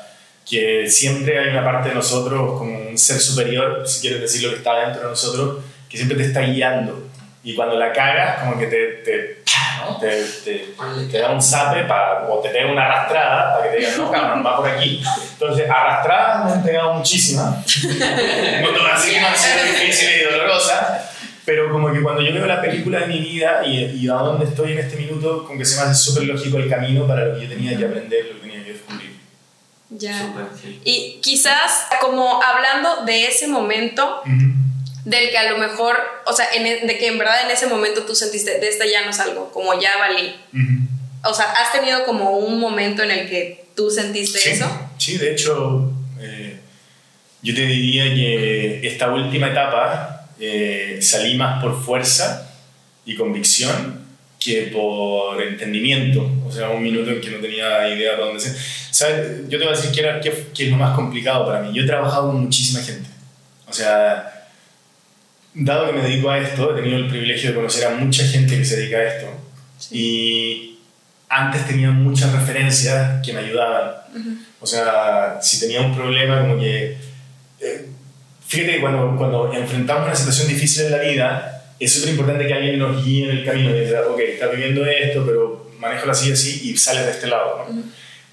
que 0.48 0.88
siempre 0.88 1.38
hay 1.38 1.48
una 1.48 1.64
parte 1.64 1.90
de 1.90 1.94
nosotros, 1.94 2.58
como 2.58 2.78
un 2.78 2.98
ser 2.98 3.20
superior, 3.20 3.82
si 3.86 4.00
quieres 4.00 4.20
decir 4.20 4.42
lo 4.42 4.50
que 4.50 4.56
está 4.56 4.84
dentro 4.84 5.02
de 5.02 5.08
nosotros, 5.08 5.64
que 5.88 5.96
siempre 5.96 6.16
te 6.16 6.24
está 6.24 6.40
guiando. 6.40 7.09
Y 7.42 7.54
cuando 7.54 7.78
la 7.78 7.92
cagas, 7.92 8.40
como 8.40 8.58
que 8.58 8.66
te, 8.66 8.86
te 9.02 9.42
¿no? 9.80 9.96
te, 9.98 10.24
te, 10.44 10.74
te, 11.10 11.18
da 11.18 11.30
un 11.30 11.40
zape 11.40 11.84
para, 11.84 12.28
o 12.28 12.38
te 12.40 12.50
pega 12.50 12.70
una 12.70 12.84
arrastrada 12.84 13.54
para 13.54 13.64
que 13.64 13.70
te 13.70 13.76
digan, 13.78 13.98
no, 13.98 14.10
cabrón, 14.10 14.44
va 14.44 14.56
por 14.58 14.68
aquí. 14.68 15.02
Entonces, 15.32 15.70
arrastradas 15.70 16.44
me 16.44 16.52
han 16.52 16.62
pegado 16.62 16.94
muchísimas. 16.94 17.56
no 17.84 17.98
te 18.68 18.78
voy 18.78 18.90
a 18.90 18.94
decir 18.94 19.14
que 19.14 19.20
no 19.20 19.26
han 19.26 19.36
sido 19.36 19.64
difíciles 19.64 20.20
y 20.20 20.32
dolorosas, 20.32 21.10
pero 21.46 21.72
como 21.72 21.90
que 21.90 22.02
cuando 22.02 22.20
yo 22.20 22.34
veo 22.34 22.46
la 22.46 22.60
película 22.60 23.00
de 23.00 23.06
mi 23.06 23.20
vida 23.20 23.62
y, 23.64 23.84
y 23.84 24.08
a 24.08 24.14
dónde 24.14 24.44
estoy 24.44 24.72
en 24.72 24.78
este 24.80 24.96
minuto, 24.96 25.44
como 25.46 25.58
que 25.58 25.64
se 25.64 25.76
me 25.76 25.88
hace 25.88 25.94
súper 25.94 26.24
lógico 26.24 26.58
el 26.58 26.68
camino 26.68 27.06
para 27.06 27.24
lo 27.24 27.34
que 27.36 27.44
yo 27.44 27.48
tenía 27.48 27.76
que 27.76 27.86
aprender, 27.86 28.26
lo 28.26 28.34
que 28.34 28.40
tenía 28.40 28.64
que 28.64 28.72
descubrir. 28.74 29.18
Ya. 29.88 30.18
Super, 30.18 30.44
sí. 30.60 30.80
Y 30.84 31.20
quizás, 31.22 31.86
como 32.02 32.42
hablando 32.42 33.06
de 33.06 33.28
ese 33.28 33.48
momento, 33.48 34.20
uh 34.26 34.28
-huh 34.28 34.49
del 35.04 35.30
que 35.30 35.38
a 35.38 35.50
lo 35.50 35.58
mejor, 35.58 35.96
o 36.26 36.32
sea, 36.32 36.46
en, 36.54 36.86
de 36.86 36.98
que 36.98 37.06
en 37.06 37.18
verdad 37.18 37.44
en 37.44 37.50
ese 37.50 37.66
momento 37.66 38.02
tú 38.02 38.14
sentiste, 38.14 38.58
de 38.58 38.68
esta 38.68 38.84
ya 38.86 39.04
no 39.04 39.12
salgo, 39.12 39.50
como 39.52 39.78
ya 39.80 39.96
valí. 39.98 40.34
Uh 40.52 40.56
-huh. 40.56 41.30
O 41.30 41.34
sea, 41.34 41.46
¿has 41.52 41.72
tenido 41.72 42.04
como 42.04 42.38
un 42.38 42.58
momento 42.58 43.02
en 43.02 43.10
el 43.10 43.28
que 43.28 43.66
tú 43.74 43.90
sentiste 43.90 44.38
sí, 44.38 44.50
eso? 44.50 44.90
Sí, 44.98 45.18
de 45.18 45.32
hecho, 45.32 45.92
eh, 46.20 46.58
yo 47.42 47.54
te 47.54 47.66
diría 47.66 48.04
que 48.14 48.86
esta 48.86 49.12
última 49.12 49.48
etapa 49.48 50.28
eh, 50.38 50.98
salí 51.02 51.36
más 51.36 51.62
por 51.62 51.82
fuerza 51.82 52.50
y 53.04 53.14
convicción 53.16 54.00
que 54.38 54.70
por 54.72 55.40
entendimiento. 55.42 56.30
O 56.46 56.50
sea, 56.50 56.70
un 56.70 56.82
minuto 56.82 57.10
en 57.10 57.20
que 57.20 57.30
no 57.30 57.38
tenía 57.38 57.88
idea 57.88 58.12
de 58.12 58.16
dónde 58.16 58.40
ser. 58.40 58.56
¿Sabes? 58.90 59.42
Yo 59.48 59.58
te 59.58 59.64
voy 59.64 59.74
a 59.74 59.76
decir 59.76 59.92
qué, 59.92 60.00
era, 60.00 60.20
qué, 60.20 60.46
qué 60.54 60.64
es 60.64 60.70
lo 60.70 60.78
más 60.78 60.96
complicado 60.96 61.46
para 61.46 61.60
mí. 61.60 61.70
Yo 61.74 61.82
he 61.82 61.86
trabajado 61.86 62.28
con 62.28 62.40
muchísima 62.40 62.80
gente. 62.80 63.08
O 63.68 63.72
sea, 63.72 64.39
dado 65.54 65.86
que 65.86 65.92
me 65.92 66.02
dedico 66.02 66.30
a 66.30 66.38
esto, 66.38 66.72
he 66.72 66.80
tenido 66.80 66.98
el 66.98 67.08
privilegio 67.08 67.50
de 67.50 67.56
conocer 67.56 67.86
a 67.86 67.90
mucha 67.90 68.24
gente 68.24 68.56
que 68.56 68.64
se 68.64 68.76
dedica 68.76 68.98
a 68.98 69.04
esto. 69.04 69.26
Sí. 69.78 69.96
Y 69.96 70.78
antes 71.28 71.66
tenía 71.66 71.90
muchas 71.90 72.32
referencias 72.32 73.24
que 73.24 73.32
me 73.32 73.40
ayudaban. 73.40 73.92
Uh 74.14 74.18
-huh. 74.18 74.38
O 74.60 74.66
sea, 74.66 75.38
si 75.40 75.60
tenía 75.60 75.80
un 75.80 75.94
problema, 75.94 76.40
como 76.40 76.58
que. 76.58 76.96
Eh, 77.60 77.86
fíjate 78.46 78.74
que 78.74 78.80
cuando, 78.80 79.16
cuando 79.16 79.52
enfrentamos 79.52 80.04
una 80.04 80.14
situación 80.14 80.48
difícil 80.48 80.86
en 80.86 80.92
la 80.92 80.98
vida, 80.98 81.62
es 81.78 81.92
súper 81.92 82.10
importante 82.10 82.46
que 82.46 82.54
alguien 82.54 82.78
nos 82.78 83.04
guíe 83.04 83.30
en 83.30 83.38
el 83.38 83.44
camino 83.44 83.70
y 83.70 83.80
diga, 83.80 84.02
ok, 84.08 84.20
estás 84.20 84.50
viviendo 84.50 84.84
esto, 84.84 85.24
pero 85.24 85.70
manejo 85.78 86.10
así 86.10 86.28
y 86.28 86.32
así 86.32 86.70
y 86.70 86.76
sales 86.76 87.06
de 87.06 87.12
este 87.12 87.26
lado. 87.26 87.64
¿no? 87.68 87.74
Uh 87.74 87.78
-huh. 87.78 87.84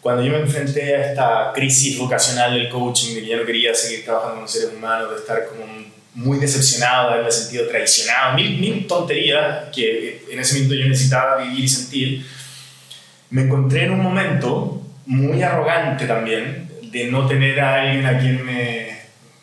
Cuando 0.01 0.23
yo 0.23 0.31
me 0.31 0.39
enfrenté 0.39 0.95
a 0.95 1.09
esta 1.09 1.51
crisis 1.53 1.97
vocacional 1.97 2.53
del 2.53 2.69
coaching, 2.69 3.15
de 3.15 3.21
que 3.21 3.27
ya 3.27 3.37
no 3.37 3.45
quería 3.45 3.73
seguir 3.73 4.05
trabajando 4.05 4.39
con 4.39 4.47
seres 4.47 4.69
humanos, 4.75 5.09
de 5.11 5.17
estar 5.17 5.47
como 5.47 5.63
un 5.63 5.96
muy 6.17 6.39
decepcionado 6.39 7.09
de 7.09 7.13
haberme 7.13 7.31
sentido 7.31 7.67
traicionado, 7.67 8.35
mil, 8.35 8.57
mil 8.57 8.87
tonterías 8.87 9.65
que 9.73 10.25
en 10.31 10.39
ese 10.39 10.55
momento 10.55 10.73
yo 10.73 10.87
necesitaba 10.87 11.37
vivir 11.43 11.63
y 11.63 11.67
sentir, 11.67 12.25
me 13.29 13.43
encontré 13.43 13.83
en 13.83 13.91
un 13.91 14.01
momento 14.01 14.81
muy 15.05 15.43
arrogante 15.43 16.07
también 16.07 16.69
de 16.91 17.05
no 17.11 17.27
tener 17.27 17.59
a 17.59 17.81
alguien 17.81 18.05
a 18.05 18.17
quien 18.17 18.43
me 18.43 18.97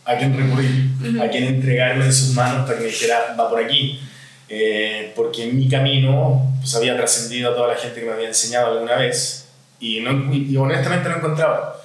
a 0.05 0.19
quien 0.19 0.37
recurrir, 0.37 1.23
a 1.23 1.31
quien 1.31 1.45
entregarme 1.45 2.07
en 2.07 2.13
sus 2.13 2.35
manos 2.35 2.67
para 2.67 2.77
que 2.77 2.85
me 2.85 2.91
dijera, 2.91 3.35
va 3.39 3.49
por 3.49 3.63
aquí. 3.63 4.01
Eh, 4.49 5.13
porque 5.17 5.45
en 5.45 5.57
mi 5.57 5.69
camino 5.69 6.55
pues, 6.61 6.75
había 6.75 6.97
trascendido 6.97 7.53
a 7.53 7.55
toda 7.55 7.69
la 7.69 7.77
gente 7.77 8.01
que 8.01 8.07
me 8.07 8.13
había 8.13 8.29
enseñado 8.29 8.73
alguna 8.73 8.97
vez 8.97 9.49
y, 9.81 10.01
no, 10.01 10.35
y 10.35 10.55
honestamente 10.57 11.09
no 11.09 11.17
encontraba. 11.17 11.77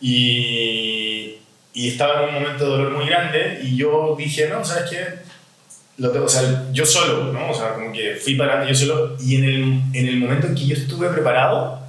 y, 0.00 1.13
y, 1.74 1.88
estaba 1.88 2.22
en 2.22 2.28
un 2.28 2.42
momento 2.42 2.64
de 2.64 2.70
dolor 2.70 2.92
muy 2.92 3.06
grande 3.06 3.60
y 3.62 3.76
yo 3.76 4.14
dije, 4.16 4.48
no, 4.48 4.64
¿sabes 4.64 4.90
qué? 4.90 5.04
Lo 5.98 6.10
tengo, 6.10 6.26
o 6.26 6.28
sea, 6.28 6.66
yo 6.72 6.86
solo, 6.86 7.32
¿no? 7.32 7.50
O 7.50 7.54
sea, 7.54 7.74
como 7.74 7.92
que 7.92 8.14
fui 8.16 8.34
para 8.36 8.64
yo 8.66 8.74
solo 8.74 9.16
y 9.20 9.36
en 9.36 9.44
el, 9.44 9.62
en 9.92 10.08
el 10.08 10.16
momento 10.16 10.46
en 10.46 10.54
que 10.54 10.66
yo 10.66 10.74
estuve 10.74 11.08
preparado, 11.08 11.80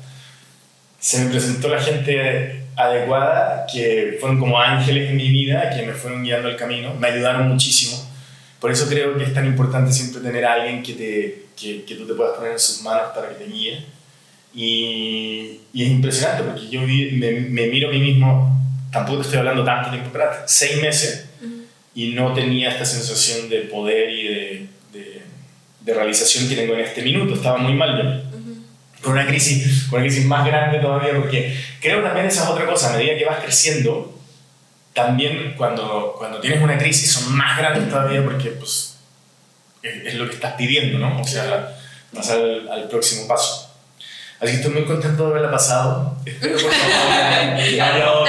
se 0.99 1.23
me 1.23 1.31
presentó 1.31 1.69
la 1.69 1.81
gente 1.81 2.65
adecuada, 2.75 3.65
que 3.71 4.17
fueron 4.19 4.39
como 4.39 4.59
ángeles 4.59 5.09
en 5.09 5.17
mi 5.17 5.29
vida, 5.29 5.69
que 5.69 5.85
me 5.85 5.93
fueron 5.93 6.23
guiando 6.23 6.49
el 6.49 6.55
camino, 6.55 6.93
me 6.95 7.07
ayudaron 7.07 7.47
muchísimo. 7.49 7.97
Por 8.59 8.71
eso 8.71 8.87
creo 8.87 9.17
que 9.17 9.23
es 9.23 9.33
tan 9.33 9.45
importante 9.45 9.91
siempre 9.91 10.21
tener 10.21 10.45
a 10.45 10.53
alguien 10.53 10.81
que, 10.81 10.93
te, 10.93 11.45
que, 11.55 11.83
que 11.85 11.95
tú 11.95 12.07
te 12.07 12.13
puedas 12.13 12.35
poner 12.35 12.53
en 12.53 12.59
sus 12.59 12.81
manos 12.81 13.11
para 13.13 13.29
que 13.29 13.35
te 13.35 13.45
guíe. 13.45 13.85
Y, 14.53 15.59
y 15.73 15.83
es 15.83 15.89
impresionante 15.89 16.43
porque 16.43 16.69
yo 16.69 16.81
me, 16.81 17.31
me, 17.49 17.67
miro 17.67 17.89
a 17.89 17.91
mí 17.91 17.99
mismo, 17.99 18.64
tampoco 18.95 19.17
te 19.17 19.23
estoy 19.23 19.39
hablando 19.39 19.65
tanto 19.65 19.89
tiempo 19.89 20.09
atrás, 20.09 20.43
seis 20.47 20.81
meses, 20.81 21.25
y 21.93 22.13
no 22.13 22.33
tenía 22.33 22.69
esta 22.69 22.85
sensación 22.85 23.49
de 23.49 23.61
poder 23.61 24.09
y 24.09 24.23
de, 24.27 24.67
de, 24.93 25.21
de, 25.81 25.93
realización 25.93 26.47
que 26.47 26.55
tengo 26.55 26.73
en 26.75 26.79
este 26.79 27.01
minuto. 27.01 27.33
Estaba 27.33 27.57
muy 27.57 27.73
mal 27.73 27.97
yo 27.97 28.35
con 29.01 29.13
una 29.13 29.27
crisis, 29.27 29.83
con 29.89 29.99
una 29.99 30.07
crisis 30.07 30.25
más 30.25 30.47
grande 30.47 30.79
todavía, 30.79 31.13
porque 31.15 31.55
creo 31.81 32.01
también 32.01 32.25
esa 32.25 32.43
es 32.43 32.49
otra 32.49 32.65
cosa, 32.65 32.93
a 32.93 32.97
medida 32.97 33.17
que 33.17 33.25
vas 33.25 33.43
creciendo, 33.43 34.17
también 34.93 35.55
cuando, 35.57 36.15
cuando 36.17 36.39
tienes 36.39 36.61
una 36.61 36.77
crisis 36.77 37.11
son 37.11 37.35
más 37.35 37.57
grandes 37.57 37.89
todavía 37.89 38.23
porque 38.23 38.51
pues, 38.51 38.95
es, 39.83 40.15
lo 40.15 40.27
que 40.27 40.35
estás 40.35 40.53
pidiendo, 40.53 40.97
¿no? 40.97 41.19
O 41.19 41.27
sea, 41.27 41.77
pasar 42.13 42.39
al, 42.39 42.69
al, 42.69 42.87
próximo 42.87 43.27
paso. 43.27 43.64
Así 44.39 44.51
que 44.51 44.57
estoy 44.57 44.73
muy 44.73 44.85
contento 44.85 45.23
de 45.23 45.29
haberla 45.31 45.51
pasado. 45.51 46.17
Espero 46.25 46.57
por 46.59 46.71
favor. 46.71 48.27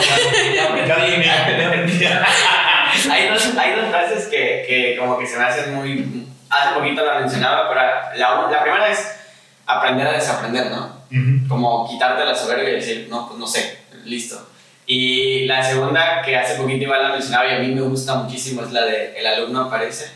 hay, 3.11 3.29
dos, 3.29 3.57
hay 3.59 3.75
dos 3.75 3.91
frases 3.91 4.27
que, 4.27 4.65
que 4.67 4.97
como 4.99 5.19
que 5.19 5.27
se 5.27 5.37
me 5.39 5.45
hacen 5.45 5.75
muy... 5.75 6.27
Hace 6.49 6.75
poquito 6.75 7.05
la 7.05 7.21
mencionaba, 7.21 7.69
pero 7.69 7.81
la, 8.17 8.49
la 8.49 8.63
primera 8.63 8.89
es 8.89 9.17
aprender 9.67 10.07
a 10.07 10.13
desaprender, 10.13 10.71
¿no? 10.71 10.97
Como 11.49 11.89
quitarte 11.89 12.25
la 12.25 12.35
soberbia 12.35 12.71
y 12.71 12.75
decir, 12.75 13.07
no, 13.11 13.27
pues 13.27 13.39
no 13.39 13.47
sé, 13.47 13.79
listo. 14.05 14.49
Y 14.87 15.47
la 15.47 15.63
segunda, 15.63 16.23
que 16.23 16.37
hace 16.37 16.55
poquito 16.55 16.85
igual 16.85 17.03
la 17.03 17.09
mencionaba 17.11 17.49
y 17.49 17.55
a 17.57 17.59
mí 17.59 17.69
me 17.69 17.81
gusta 17.81 18.15
muchísimo, 18.15 18.63
es 18.63 18.71
la 18.71 18.85
de 18.85 19.19
el 19.19 19.27
alumno 19.27 19.63
aparece. 19.63 20.11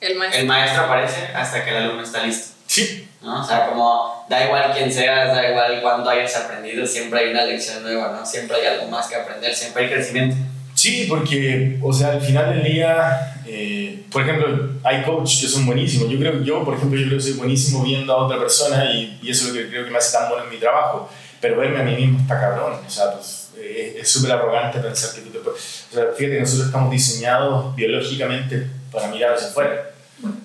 El 0.00 0.16
maestro. 0.16 0.40
El 0.40 0.46
maestro 0.46 0.84
aparece 0.84 1.28
hasta 1.34 1.64
que 1.64 1.70
el 1.70 1.76
alumno 1.76 2.02
está 2.02 2.22
listo. 2.22 2.54
Sí. 2.70 3.08
¿no? 3.20 3.42
O 3.42 3.44
sea, 3.44 3.66
como 3.66 4.24
da 4.28 4.44
igual 4.44 4.70
quién 4.72 4.92
seas, 4.92 5.34
da 5.34 5.50
igual 5.50 5.80
cuánto 5.82 6.08
hayas 6.08 6.36
aprendido, 6.36 6.86
siempre 6.86 7.18
hay 7.18 7.30
una 7.32 7.44
lección 7.44 7.82
nueva, 7.82 8.16
¿no? 8.16 8.24
Siempre 8.24 8.58
hay 8.58 8.66
algo 8.66 8.88
más 8.88 9.08
que 9.08 9.16
aprender, 9.16 9.52
siempre 9.52 9.84
hay 9.84 9.90
crecimiento. 9.90 10.36
Sí, 10.76 11.06
porque, 11.08 11.80
o 11.82 11.92
sea, 11.92 12.12
al 12.12 12.20
final 12.20 12.54
del 12.54 12.62
día, 12.62 13.42
eh, 13.44 14.04
por 14.12 14.22
ejemplo, 14.22 14.70
hay 14.84 15.02
coaches 15.02 15.40
que 15.40 15.48
son 15.48 15.66
buenísimos. 15.66 16.08
Yo 16.08 16.18
creo, 16.20 16.44
yo, 16.44 16.64
por 16.64 16.76
ejemplo, 16.76 16.96
yo 16.96 17.06
creo 17.06 17.18
que 17.18 17.24
soy 17.24 17.32
buenísimo 17.32 17.82
viendo 17.82 18.12
a 18.12 18.24
otra 18.24 18.38
persona 18.38 18.84
y, 18.92 19.18
y 19.20 19.30
eso 19.30 19.48
es 19.48 19.52
lo 19.52 19.60
que 19.60 19.68
creo 19.68 19.84
que 19.84 19.90
me 19.90 19.98
hace 19.98 20.16
tan 20.16 20.28
bueno 20.28 20.44
en 20.44 20.50
mi 20.50 20.58
trabajo. 20.58 21.10
Pero 21.40 21.56
verme 21.56 21.80
a 21.80 21.82
mí 21.82 21.96
mismo 21.96 22.20
está 22.20 22.38
cabrón. 22.38 22.78
O 22.86 22.90
sea, 22.90 23.12
pues, 23.12 23.50
eh, 23.58 23.96
es 24.00 24.08
súper 24.08 24.30
arrogante 24.30 24.78
pensar 24.78 25.12
que 25.12 25.22
tú 25.22 25.30
te 25.30 25.40
puedes... 25.40 25.86
O 25.90 25.94
sea, 25.94 26.04
fíjate 26.16 26.36
que 26.36 26.40
nosotros 26.40 26.66
estamos 26.66 26.90
diseñados 26.92 27.74
biológicamente 27.74 28.68
para 28.92 29.08
mirar 29.08 29.34
hacia 29.34 29.48
afuera. 29.48 29.89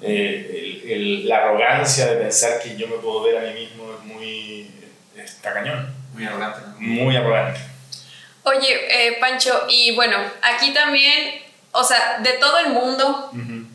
Eh, 0.02 0.82
el, 0.84 0.92
el, 0.92 1.28
la 1.28 1.38
arrogancia 1.38 2.06
de 2.08 2.18
pensar 2.18 2.62
que 2.62 2.76
yo 2.76 2.88
me 2.88 2.98
puedo 2.98 3.24
ver 3.24 3.38
a 3.38 3.42
mí 3.42 3.62
mismo 3.62 3.94
es 3.94 4.06
muy... 4.06 4.72
está 5.16 5.54
cañón. 5.54 5.94
Muy 6.14 6.26
arrogante. 6.26 6.60
¿no? 6.62 6.76
Muy 6.80 7.16
arrogante. 7.16 7.60
Oye, 8.44 9.08
eh, 9.08 9.18
Pancho, 9.20 9.66
y 9.68 9.96
bueno, 9.96 10.18
aquí 10.42 10.72
también, 10.74 11.42
o 11.72 11.84
sea, 11.84 12.20
de 12.20 12.34
todo 12.34 12.60
el 12.60 12.70
mundo, 12.70 13.30
uh 13.34 13.36
-huh. 13.36 13.66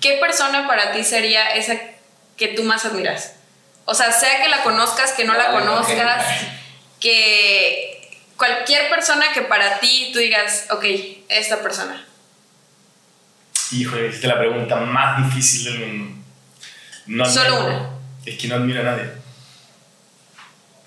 ¿qué 0.00 0.14
persona 0.14 0.66
para 0.66 0.92
ti 0.92 1.04
sería 1.04 1.50
esa 1.54 1.76
que 2.36 2.48
tú 2.48 2.62
más 2.64 2.84
admiras? 2.86 3.34
O 3.84 3.94
sea, 3.94 4.10
sea 4.10 4.42
que 4.42 4.48
la 4.48 4.62
conozcas, 4.62 5.12
que 5.12 5.24
no 5.24 5.34
la 5.34 5.50
conozcas, 5.50 6.24
que 6.98 8.18
cualquier 8.36 8.88
persona 8.88 9.32
que 9.34 9.42
para 9.42 9.80
ti 9.80 10.10
tú 10.12 10.18
digas, 10.18 10.66
ok, 10.70 10.84
esta 11.28 11.62
persona. 11.62 12.06
Híjole, 13.72 14.08
es 14.08 14.22
la 14.24 14.38
pregunta 14.38 14.76
más 14.76 15.24
difícil 15.24 15.64
del 15.64 15.88
mundo. 15.88 16.16
No 17.06 17.26
Solo 17.26 17.66
una. 17.66 17.90
Es 18.24 18.38
que 18.38 18.48
no 18.48 18.56
admiro 18.56 18.80
a 18.80 18.84
nadie. 18.84 19.04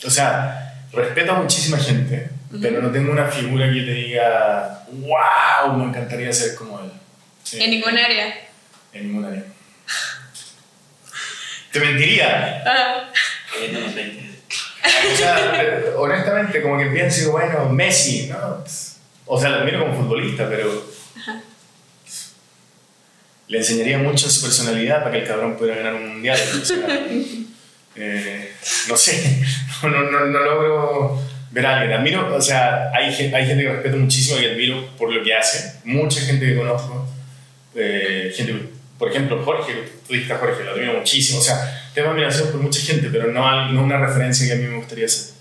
O 0.06 0.10
sea, 0.10 0.86
respeto 0.94 1.32
a 1.32 1.42
muchísima 1.42 1.78
gente, 1.78 2.30
uh 2.52 2.56
-huh. 2.56 2.62
pero 2.62 2.82
no 2.82 2.92
tengo 2.92 3.12
una 3.12 3.26
figura 3.26 3.66
que 3.66 3.82
te 3.82 3.92
diga, 3.92 4.86
wow, 4.92 5.78
me 5.78 5.86
encantaría 5.86 6.32
ser 6.32 6.56
como 6.56 6.80
él. 6.80 6.92
Sí. 7.44 7.62
¿En 7.62 7.72
ningún 7.72 7.98
área? 7.98 8.34
En 8.94 9.08
ningún 9.08 9.26
área. 9.26 9.44
te 11.72 11.80
mentiría. 11.80 12.64
Ah. 12.66 13.12
o 15.14 15.16
sea, 15.18 15.84
honestamente, 15.98 16.62
como 16.62 16.78
que 16.78 16.86
pienso, 16.86 17.32
bueno, 17.32 17.70
Messi, 17.70 18.28
¿no? 18.28 18.64
O 19.26 19.40
sea, 19.40 19.50
lo 19.50 19.56
admiro 19.58 19.80
como 19.80 19.96
futbolista, 19.96 20.48
pero. 20.48 20.95
Le 23.48 23.58
enseñaría 23.60 23.98
mucho 23.98 24.30
su 24.30 24.42
personalidad 24.42 25.00
para 25.00 25.12
que 25.12 25.20
el 25.20 25.28
cabrón 25.28 25.56
pudiera 25.56 25.78
ganar 25.78 25.96
un 25.96 26.10
mundial. 26.10 26.40
O 26.62 26.66
sea, 26.66 26.88
eh, 27.96 28.54
no 28.88 28.98
sé, 28.98 29.46
no, 29.84 29.90
no, 29.90 30.10
no, 30.10 30.26
no, 30.26 30.40
logro 30.40 31.22
ver 31.52 31.66
a 31.66 31.80
alguien. 31.80 32.00
Admiro, 32.00 32.36
o 32.36 32.42
sea, 32.42 32.92
hay, 32.94 33.06
hay 33.08 33.46
gente 33.46 33.64
que 33.64 33.72
respeto 33.72 33.98
muchísimo 33.98 34.40
y 34.40 34.46
admiro 34.46 34.96
por 34.98 35.14
lo 35.14 35.24
que 35.24 35.34
hace. 35.34 35.80
Mucha 35.84 36.22
gente 36.22 36.46
que 36.46 36.56
conozco. 36.56 37.08
Eh, 37.76 38.34
gente, 38.36 38.70
por 38.98 39.10
ejemplo, 39.10 39.44
Jorge, 39.44 39.74
tú 40.08 40.14
dijiste 40.14 40.34
a 40.34 40.38
Jorge, 40.38 40.64
lo 40.64 40.72
admiro 40.72 40.94
muchísimo. 40.94 41.40
O 41.40 41.42
sea, 41.42 41.92
tengo 41.94 42.10
admiración 42.10 42.52
por 42.52 42.62
mucha 42.62 42.80
gente, 42.82 43.10
pero 43.12 43.32
no, 43.32 43.72
no 43.72 43.84
una 43.84 43.98
referencia 43.98 44.48
que 44.48 44.54
a 44.54 44.56
mí 44.56 44.64
me 44.64 44.78
gustaría 44.78 45.08
ser. 45.08 45.36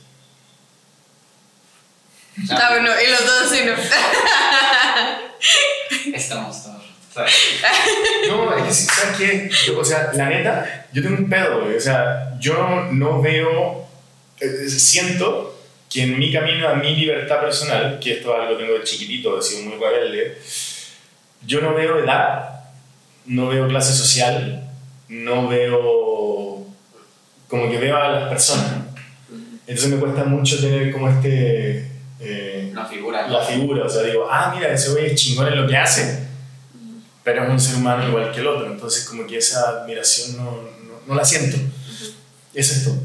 Ah, 2.51 2.71
bueno, 2.71 2.91
y 3.01 3.11
los 3.11 3.25
dos 3.25 3.51
sí 3.51 3.61
no. 3.65 3.75
Estamos 6.17 6.65
todos. 6.65 6.84
No, 8.29 8.57
es 8.57 8.65
que, 8.65 8.73
¿sabes 8.73 9.17
qué? 9.17 9.51
Yo, 9.67 9.79
o 9.79 9.85
sea, 9.85 10.11
la 10.15 10.29
neta, 10.29 10.87
yo 10.93 11.03
tengo 11.03 11.19
un 11.19 11.29
pedo, 11.29 11.63
güey. 11.63 11.77
O 11.77 11.81
sea, 11.81 12.37
yo 12.41 12.89
no 12.93 13.21
veo. 13.21 13.87
Eh, 14.41 14.69
siento 14.69 15.57
que 15.89 16.03
en 16.03 16.19
mi 16.19 16.33
camino 16.33 16.69
a 16.69 16.75
mi 16.75 16.97
libertad 16.97 17.41
personal, 17.41 17.99
que 18.01 18.15
esto 18.15 18.35
es 18.35 18.41
algo 18.41 18.57
que 18.57 18.65
tengo 18.65 18.79
de 18.79 18.85
chiquitito, 18.85 19.39
he 19.39 19.43
sido 19.43 19.63
muy 19.63 19.79
rebelde, 19.79 20.39
yo 21.47 21.61
no 21.61 21.75
veo 21.75 21.99
edad, 22.03 22.65
no 23.27 23.49
veo 23.49 23.69
clase 23.69 23.93
social, 23.93 24.69
no 25.09 25.49
veo. 25.49 26.67
como 27.49 27.71
que 27.71 27.79
veo 27.79 27.97
a 27.97 28.09
las 28.09 28.29
personas. 28.29 28.73
Entonces 29.67 29.93
me 29.93 29.99
cuesta 29.99 30.25
mucho 30.25 30.61
tener 30.61 30.91
como 30.91 31.09
este. 31.09 31.91
Eh, 32.21 32.73
la 32.75 32.87
figura. 32.87 33.29
La 33.29 33.41
figura, 33.41 33.85
o 33.85 33.89
sea, 33.89 34.03
digo, 34.03 34.27
ah, 34.31 34.53
mira, 34.55 34.73
ese 34.73 34.93
güey 34.93 35.07
es 35.07 35.21
chingón 35.21 35.49
en 35.49 35.63
lo 35.63 35.69
que 35.69 35.77
hace 35.77 36.25
pero 37.25 37.43
es 37.43 37.51
un 37.51 37.59
ser 37.61 37.77
humano 37.77 38.07
igual 38.07 38.31
que 38.31 38.41
el 38.41 38.47
otro, 38.47 38.71
entonces 38.71 39.05
como 39.07 39.27
que 39.27 39.39
esa 39.39 39.69
admiración 39.71 40.37
no, 40.37 40.51
no, 40.53 41.01
no 41.07 41.15
la 41.15 41.25
siento. 41.25 41.57
Uh 41.57 41.61
-huh. 41.61 42.15
Eso 42.55 42.75
es 42.75 42.85
todo. 42.85 42.97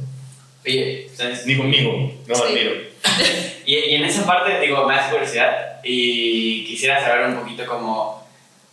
Oye, 0.66 1.10
¿sabes? 1.16 1.46
Ni 1.46 1.58
conmigo, 1.58 2.14
no 2.28 2.36
sí. 2.36 2.42
admiro. 2.46 2.72
y, 3.66 3.76
y, 3.76 3.96
en 3.96 4.04
esa 4.04 4.26
parte, 4.26 4.60
digo, 4.60 4.86
me 4.86 4.94
hace 4.94 5.12
curiosidad 5.12 5.80
y 5.84 6.66
quisiera 6.66 7.02
saber 7.02 7.28
un 7.30 7.36
poquito 7.40 7.66
cómo 7.66 8.28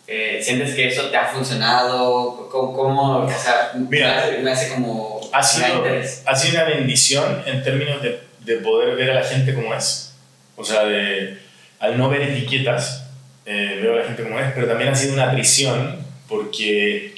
eh, 0.09 0.41
sientes 0.43 0.75
que 0.75 0.89
eso 0.89 1.11
te 1.11 1.17
ha 1.17 1.27
funcionado, 1.27 2.49
cómo, 2.51 2.73
cómo 2.73 3.19
o 3.19 3.31
sea, 3.31 3.73
Mira, 3.75 4.09
me, 4.09 4.15
hace, 4.15 4.39
me 4.39 4.51
hace 4.51 4.75
como... 4.75 5.21
Ha 5.33 5.43
sido, 5.43 5.85
ha 6.25 6.37
sido 6.37 6.55
una 6.55 6.65
bendición 6.65 7.43
en 7.47 7.63
términos 7.63 8.03
de, 8.03 8.21
de 8.41 8.57
poder 8.59 8.97
ver 8.97 9.11
a 9.13 9.15
la 9.15 9.25
gente 9.25 9.55
como 9.55 9.75
es. 9.75 10.15
O 10.57 10.65
sea, 10.65 10.85
de, 10.85 11.39
al 11.79 11.99
no 11.99 12.09
ver 12.09 12.23
etiquetas, 12.23 13.06
eh, 13.47 13.79
veo 13.81 13.95
a 13.95 13.99
la 13.99 14.05
gente 14.05 14.25
como 14.25 14.39
es, 14.41 14.53
pero 14.55 14.67
también 14.67 14.91
ha 14.91 14.95
sido 14.95 15.15
una 15.15 15.33
prisión 15.33 16.05
porque 16.29 17.15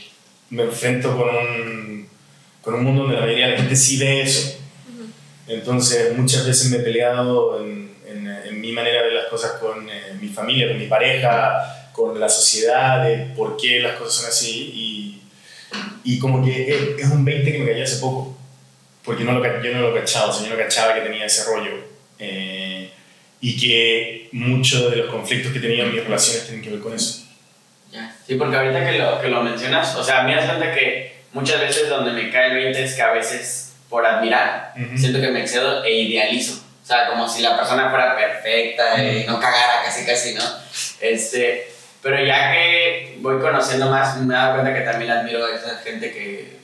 me 0.51 0.65
enfrento 0.65 1.17
con 1.17 1.29
un, 1.29 2.09
con 2.61 2.75
un 2.75 2.85
mundo 2.85 3.03
donde 3.03 3.17
la 3.17 3.23
mayoría 3.23 3.47
de 3.47 3.53
la 3.53 3.59
gente 3.59 3.77
sí 3.77 3.99
ve 3.99 4.23
eso. 4.23 4.59
Entonces 5.47 6.15
muchas 6.17 6.47
veces 6.47 6.71
me 6.71 6.77
he 6.77 6.81
peleado 6.81 7.61
en, 7.61 7.95
en, 8.07 8.29
en, 8.29 8.61
mi 8.61 8.73
manera 8.73 8.99
de 8.99 9.05
ver 9.05 9.13
las 9.15 9.27
cosas 9.27 9.53
con 9.53 9.89
eh, 9.89 10.15
mi 10.21 10.29
familia, 10.29 10.69
con 10.69 10.79
mi 10.79 10.87
pareja, 10.87 11.91
con 11.93 12.21
la 12.21 12.29
sociedad, 12.29 13.05
de 13.05 13.35
por 13.35 13.57
qué 13.57 13.81
las 13.81 13.97
cosas 13.97 14.15
son 14.15 14.27
así, 14.27 14.71
y, 14.75 15.23
y 16.05 16.19
como 16.19 16.45
que 16.45 16.69
es, 16.69 17.05
es 17.05 17.11
un 17.11 17.25
20 17.25 17.51
que 17.51 17.59
me 17.59 17.73
cayó 17.73 17.83
hace 17.83 17.97
poco, 17.97 18.37
porque 19.05 19.25
no 19.25 19.33
lo, 19.33 19.63
yo 19.63 19.73
no 19.73 19.81
lo 19.81 19.95
cachaba, 19.95 20.29
o 20.29 20.33
sea, 20.33 20.47
yo 20.47 20.55
no 20.55 20.63
cachaba 20.63 20.95
que 20.95 21.01
tenía 21.01 21.25
ese 21.25 21.45
rollo, 21.45 21.73
eh, 22.19 22.78
y 23.41 23.61
que 23.61 24.29
muchos 24.33 24.91
de 24.91 24.97
los 24.97 25.11
conflictos 25.11 25.53
que 25.53 25.61
tenía 25.61 25.85
en 25.85 25.93
mis 25.93 26.05
relaciones 26.05 26.45
tienen 26.47 26.63
que 26.63 26.71
ver 26.71 26.81
con 26.81 26.95
eso. 26.95 27.25
Ya. 27.93 28.15
Sí, 28.27 28.35
porque 28.35 28.57
ahorita 28.57 28.91
que 28.91 28.99
lo, 28.99 29.21
que 29.21 29.29
lo 29.29 29.43
mencionas, 29.43 29.95
o 29.97 30.05
sea, 30.05 30.21
a 30.21 30.23
mí 30.25 30.35
me 30.35 30.45
cuenta 30.45 30.75
que 30.75 31.23
muchas 31.33 31.61
veces 31.61 31.89
donde 31.89 32.13
me 32.13 32.31
cae 32.31 32.51
el 32.51 32.57
20 32.57 32.85
es 32.85 32.95
que 32.95 33.03
a 33.03 33.13
veces 33.13 33.73
por 33.89 34.05
admirar, 34.05 34.75
Ujú. 34.77 34.99
siento 34.99 35.21
que 35.21 35.29
me 35.29 35.41
excedo 35.41 35.83
e 35.85 35.93
idealizo. 35.93 36.63
O 36.83 36.87
sea, 36.87 37.09
como 37.09 37.29
si 37.29 37.43
la 37.43 37.57
persona 37.57 37.91
fuera 37.91 38.17
perfecta 38.17 39.03
y 39.03 39.25
no 39.27 39.39
cagara 39.39 39.83
casi 39.85 40.07
casi, 40.07 40.35
¿no? 40.35 40.43
Este, 41.01 41.71
pero 42.03 42.25
ya 42.25 42.53
que 42.53 43.17
voy 43.21 43.41
conociendo 43.41 43.91
más, 43.91 44.17
me 44.19 44.35
he 44.35 44.37
dado 44.37 44.55
cuenta 44.55 44.75
que 44.75 44.81
también 44.81 45.11
admiro 45.11 45.45
a 45.45 45.55
esa 45.55 45.79
gente 45.79 46.13
que 46.13 46.59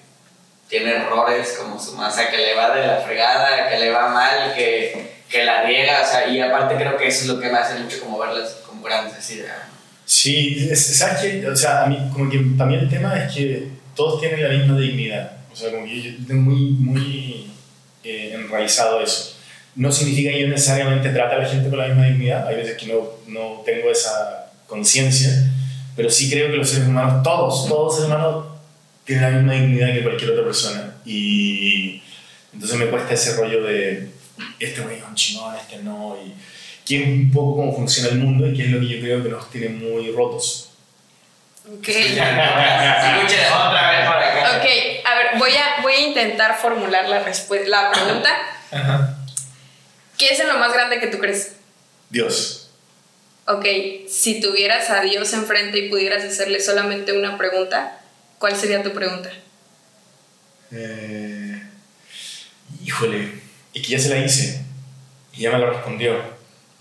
tiene 0.69 0.93
errores 0.93 1.57
como 1.59 1.79
su 1.79 1.93
masa, 1.93 2.31
que 2.31 2.39
le 2.39 2.55
va 2.55 2.75
de 2.75 2.87
la 2.87 2.97
fregada, 2.99 3.69
que 3.69 3.79
le 3.79 3.91
va 3.91 4.09
mal, 4.09 4.55
que, 4.55 5.13
que 5.35 5.45
la 5.45 5.65
riega, 5.65 6.01
o 6.01 6.07
sea, 6.09 6.29
y 6.29 6.41
aparte 6.41 6.77
creo 6.77 6.97
que 6.97 7.09
eso 7.09 7.23
es 7.23 7.27
lo 7.27 7.41
que 7.41 7.49
me 7.51 7.59
hace 7.59 7.81
mucho 7.81 7.99
como 7.99 8.21
verlas 8.21 8.59
como 8.65 8.83
grandes, 8.85 9.15
así 9.15 9.39
de, 9.39 9.49
ah, 9.51 9.69
Sí, 10.07 10.69
es- 10.71 10.97
¿sabes 10.99 11.19
qué? 11.23 11.47
O 11.49 11.57
sea, 11.57 11.83
a 11.83 11.87
mí, 11.89 11.99
como 12.13 12.31
que 12.31 12.39
mí 12.39 12.75
el 12.77 12.89
tema 12.89 13.17
es 13.25 13.35
que 13.35 13.69
todos 13.97 14.21
tienen 14.21 14.41
la 14.43 14.51
misma 14.51 14.79
dignidad. 14.79 15.33
O 15.53 15.57
sea, 15.57 15.73
como 15.73 15.85
que 15.87 15.97
yo, 16.03 16.11
yo 16.13 16.27
tengo 16.29 16.43
muy, 16.43 16.71
muy 16.71 17.51
eh, 18.05 18.33
enraizado 18.35 19.01
eso. 19.01 19.37
No 19.75 19.91
significa 19.91 20.31
que 20.31 20.43
yo 20.43 20.49
necesariamente 20.49 21.09
trate 21.09 21.35
a 21.35 21.39
la 21.39 21.49
gente 21.49 21.69
con 21.69 21.79
la 21.79 21.89
misma 21.89 22.07
dignidad. 22.07 22.47
Hay 22.47 22.57
veces 22.57 22.77
que 22.77 22.87
no, 22.87 23.01
no 23.27 23.63
tengo 23.65 23.91
esa 23.91 24.53
conciencia, 24.69 25.31
pero 25.97 26.09
sí 26.11 26.31
creo 26.31 26.51
que 26.51 26.59
los 26.59 26.69
seres 26.69 26.87
humanos, 26.87 27.23
todos, 27.25 27.67
todos 27.67 27.97
seres 27.97 28.11
humanos 28.11 28.47
tienen 29.05 29.25
la 29.25 29.31
misma 29.39 29.53
dignidad 29.55 29.93
que 29.95 30.03
cualquier 30.05 30.31
otra 30.31 30.45
persona. 30.45 30.95
Y 31.05 32.03
entonces 32.53 32.79
me 32.79 32.87
cuesta 32.87 33.15
ese 33.15 33.35
rollo 33.37 33.65
de 33.65 34.11
este 34.59 34.81
güey 34.81 34.99
es 34.99 35.05
un 35.05 35.15
chingón, 35.15 35.55
este 35.57 35.79
no. 35.79 36.17
Y, 36.25 36.35
que 36.85 37.03
es 37.03 37.09
un 37.09 37.31
poco 37.33 37.57
cómo 37.57 37.75
funciona 37.75 38.11
el 38.11 38.19
mundo 38.19 38.47
y 38.47 38.55
que 38.57 38.65
es 38.65 38.71
lo 38.71 38.81
que 38.81 38.89
yo 38.89 39.01
creo 39.01 39.23
que 39.23 39.29
nos 39.31 39.51
tiene 39.51 39.69
muy 39.71 40.11
rotos. 40.13 40.71
Ok. 41.67 41.89
Otra 41.89 43.91
vez 43.91 44.07
por 44.07 44.17
acá. 44.17 44.59
Ok, 44.59 44.67
a 45.07 45.15
ver, 45.15 45.27
voy 45.39 45.51
a, 45.53 45.81
voy 45.83 45.93
a 45.95 46.01
intentar 46.09 46.59
formular 46.59 47.09
la, 47.09 47.25
respu- 47.25 47.65
la 47.67 47.91
pregunta. 47.91 48.31
Ajá. 48.71 49.17
¿Qué 50.19 50.29
es 50.29 50.41
en 50.41 50.49
lo 50.49 50.59
más 50.59 50.73
grande 50.75 51.01
que 51.01 51.07
tú 51.07 51.19
crees? 51.19 51.57
Dios. 52.11 52.69
Ok, 53.47 53.65
si 54.09 54.41
tuvieras 54.41 54.91
a 54.91 55.01
Dios 55.01 55.33
enfrente 55.33 55.79
y 55.79 55.89
pudieras 55.89 56.23
hacerle 56.25 56.61
solamente 56.61 57.17
una 57.17 57.39
pregunta, 57.39 57.99
¿cuál 58.39 58.57
sería 58.57 58.83
tu 58.83 58.93
pregunta? 58.93 59.31
Eh, 60.71 61.63
híjole, 62.85 63.33
es 63.75 63.83
que 63.83 63.89
ya 63.89 63.99
se 63.99 64.09
la 64.11 64.19
hice 64.25 64.63
y 65.37 65.43
ya 65.43 65.51
me 65.53 65.59
lo 65.59 65.71
respondió. 65.71 66.17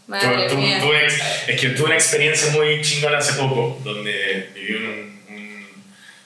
Madre 0.07 0.27
Tuve- 0.27 0.47
tuve- 0.49 0.57
mía. 0.57 0.79
tuve 0.79 0.89
una 0.89 1.03
ex- 1.03 1.21
es 1.49 1.61
que 1.61 1.69
tuve 1.69 1.85
una 1.85 1.95
experiencia 1.95 2.51
muy 2.51 2.81
chingona 2.81 3.17
hace 3.19 3.33
poco, 3.33 3.79
donde 3.83 4.49
viví 4.53 4.75
un- 4.75 5.19
un- 5.29 5.67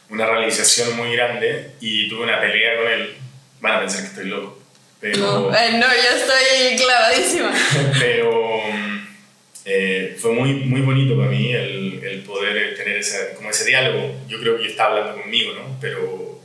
una 0.10 0.26
realización 0.26 0.96
muy 0.98 1.14
grande 1.16 1.72
y 1.80 2.10
tuve 2.10 2.24
una 2.24 2.42
pelea 2.42 2.78
con 2.78 2.88
él. 2.92 3.16
Van 3.62 3.74
a 3.76 3.80
pensar 3.82 4.02
que 4.02 4.08
estoy 4.08 4.26
loco, 4.26 4.62
pero, 5.00 5.18
No, 5.18 5.56
eh, 5.56 5.72
no, 5.74 5.88
yo 5.88 6.18
estoy 6.18 6.76
clavadísima. 6.78 7.52
pero 8.00 8.62
eh, 9.66 10.16
fue 10.20 10.32
muy, 10.34 10.54
muy 10.54 10.82
bonito 10.82 11.16
para 11.18 11.30
mí 11.30 11.52
el, 11.54 12.02
el 12.04 12.22
poder 12.24 12.76
tener 12.76 12.98
ese, 12.98 13.34
como 13.36 13.50
ese 13.50 13.66
diálogo. 13.66 14.16
Yo 14.28 14.40
creo 14.40 14.58
que 14.58 14.64
él 14.64 14.70
estaba 14.72 14.98
hablando 14.98 15.22
conmigo, 15.22 15.54
¿no? 15.54 15.78
Pero 15.82 16.42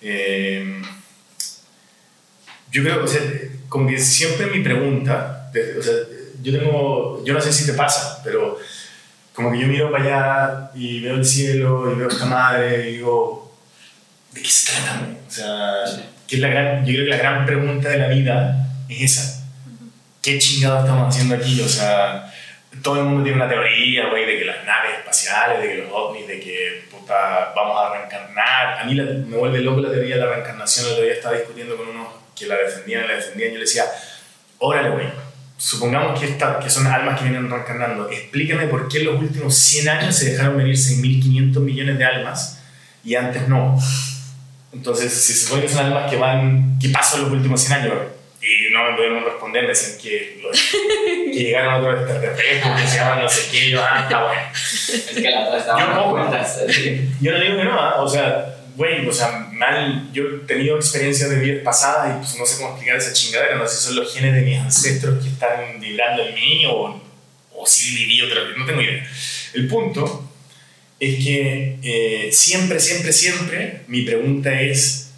eh, 0.00 0.80
yo 2.70 2.82
creo, 2.82 3.02
o 3.02 3.06
sea, 3.08 3.22
como 3.68 3.88
que 3.88 3.98
siempre 3.98 4.46
mi 4.46 4.60
pregunta, 4.62 5.50
o 5.78 5.82
sea, 5.82 5.92
yo 6.42 6.58
tengo, 6.58 7.24
yo 7.24 7.34
no 7.34 7.40
sé 7.40 7.52
si 7.52 7.66
te 7.66 7.72
pasa, 7.72 8.20
pero 8.24 8.58
como 9.34 9.52
que 9.52 9.58
yo 9.60 9.66
miro 9.66 9.90
para 9.90 10.04
allá 10.04 10.70
y 10.74 11.00
veo 11.00 11.14
el 11.16 11.24
cielo 11.24 11.92
y 11.92 11.96
veo 11.96 12.08
esta 12.08 12.26
madre 12.26 12.88
y 12.90 12.92
digo, 12.96 13.56
¿de 14.32 14.42
qué 14.42 14.48
se 14.48 14.70
trata? 14.72 15.00
O 15.26 15.30
sea, 15.30 15.86
Sí. 15.86 16.02
¿qué 16.26 16.36
es 16.36 16.42
la 16.42 16.48
gran, 16.48 16.84
yo 16.86 16.92
creo 16.92 17.04
que 17.04 17.10
la 17.10 17.16
gran 17.16 17.46
pregunta 17.46 17.88
de 17.88 17.98
la 17.98 18.08
vida 18.08 18.68
es 18.88 19.12
esa. 19.16 19.44
¿Qué 20.22 20.38
chingados 20.38 20.84
estamos 20.84 21.14
haciendo 21.14 21.36
aquí? 21.36 21.60
O 21.60 21.68
sea, 21.68 22.32
todo 22.82 22.96
el 22.98 23.04
mundo 23.04 23.22
tiene 23.24 23.36
una 23.40 23.48
teoría, 23.48 24.08
güey, 24.10 24.26
de 24.26 24.38
que 24.38 24.44
las 24.44 24.64
naves 24.64 24.98
espaciales, 24.98 25.60
de 25.62 25.68
que 25.68 25.74
los 25.82 25.92
ovnis, 25.92 26.26
de 26.26 26.38
que 26.40 26.84
puta, 26.90 27.52
vamos 27.56 27.76
a 27.80 27.96
reencarnar. 27.96 28.80
A 28.80 28.84
mí 28.84 28.94
la- 28.94 29.04
me 29.04 29.36
vuelve 29.36 29.60
loco 29.60 29.80
la 29.80 29.90
teoría 29.90 30.16
de 30.16 30.20
la 30.22 30.30
reencarnación. 30.32 30.86
El 30.86 30.92
otro 30.92 31.04
día 31.04 31.14
estaba 31.14 31.36
discutiendo 31.36 31.76
con 31.76 31.88
unos 31.88 32.08
que 32.38 32.46
la 32.46 32.56
defendían 32.56 33.06
la 33.08 33.14
defendían. 33.16 33.50
Yo 33.50 33.54
le 33.56 33.64
decía, 33.64 33.84
órale, 34.58 34.90
güey, 34.90 35.06
supongamos 35.56 36.18
que, 36.18 36.26
esta, 36.26 36.58
que 36.60 36.70
son 36.70 36.86
almas 36.86 37.18
que 37.18 37.24
vienen 37.28 37.50
reencarnando. 37.50 38.08
Explícame 38.10 38.66
por 38.68 38.88
qué 38.88 38.98
en 38.98 39.04
los 39.06 39.20
últimos 39.20 39.54
100 39.54 39.88
años 39.88 40.16
se 40.16 40.30
dejaron 40.32 40.56
venir 40.56 40.74
6.500 40.76 41.58
millones 41.60 41.98
de 41.98 42.04
almas 42.04 42.62
y 43.04 43.14
antes 43.14 43.48
no. 43.48 43.78
Entonces, 44.72 45.12
si 45.12 45.32
se 45.32 45.46
supone 45.46 45.62
que 45.62 45.68
son 45.68 45.86
almas 45.86 46.10
que 46.10 46.16
van, 46.16 46.78
¿qué 46.80 46.90
pasó 46.90 47.16
en 47.16 47.22
los 47.24 47.32
últimos 47.32 47.60
100 47.62 47.80
años? 47.80 47.94
Y 48.40 48.72
no 48.72 48.84
me 48.84 48.94
pudieron 48.96 49.24
responder, 49.24 49.66
decían 49.66 49.98
que, 50.00 50.40
los- 50.42 50.56
que 51.34 51.42
llegaron 51.42 51.74
otros 51.74 52.00
extraterrestres, 52.00 52.62
que 52.82 52.86
se 52.86 52.96
llaman 52.96 53.22
no 53.22 53.28
sé 53.28 53.40
qué, 53.50 53.66
y 53.66 53.70
yo, 53.72 53.82
ah, 53.82 54.00
está 54.02 54.24
bueno. 54.24 54.40
Es 54.54 55.10
que 55.14 55.30
la 55.30 55.40
otra 55.48 55.58
estaba 55.58 55.94
Yo 55.96 56.10
vueltas. 56.10 56.60
Yo 57.20 57.32
no 57.32 57.40
digo 57.40 57.56
que 57.56 57.64
no, 57.64 57.80
¿ah? 57.80 57.96
o 58.00 58.08
sea, 58.08 58.57
güey, 58.78 59.04
o 59.08 59.12
sea, 59.12 59.48
mal, 59.52 60.08
yo 60.12 60.22
he 60.22 60.46
tenido 60.46 60.76
experiencias 60.76 61.28
de 61.28 61.40
vidas 61.40 61.62
pasadas 61.64 62.14
y 62.14 62.18
pues 62.18 62.38
no 62.38 62.46
sé 62.46 62.58
cómo 62.58 62.70
explicar 62.70 62.96
esa 62.96 63.12
chingadera, 63.12 63.56
no 63.56 63.66
sé 63.66 63.76
si 63.76 63.84
son 63.86 63.96
los 63.96 64.14
genes 64.14 64.32
de 64.36 64.42
mis 64.42 64.56
ancestros 64.56 65.20
que 65.20 65.30
están 65.30 65.80
vibrando 65.80 66.22
en 66.24 66.32
mí 66.32 66.64
o, 66.64 67.02
o 67.56 67.66
si 67.66 67.96
viví 67.96 68.22
otra 68.22 68.44
vez, 68.44 68.56
no 68.56 68.64
tengo 68.64 68.80
idea. 68.80 69.04
El 69.54 69.66
punto 69.66 70.30
es 71.00 71.24
que 71.24 71.78
eh, 71.82 72.30
siempre, 72.32 72.78
siempre, 72.78 73.12
siempre 73.12 73.80
mi 73.88 74.02
pregunta 74.02 74.60
es, 74.60 75.10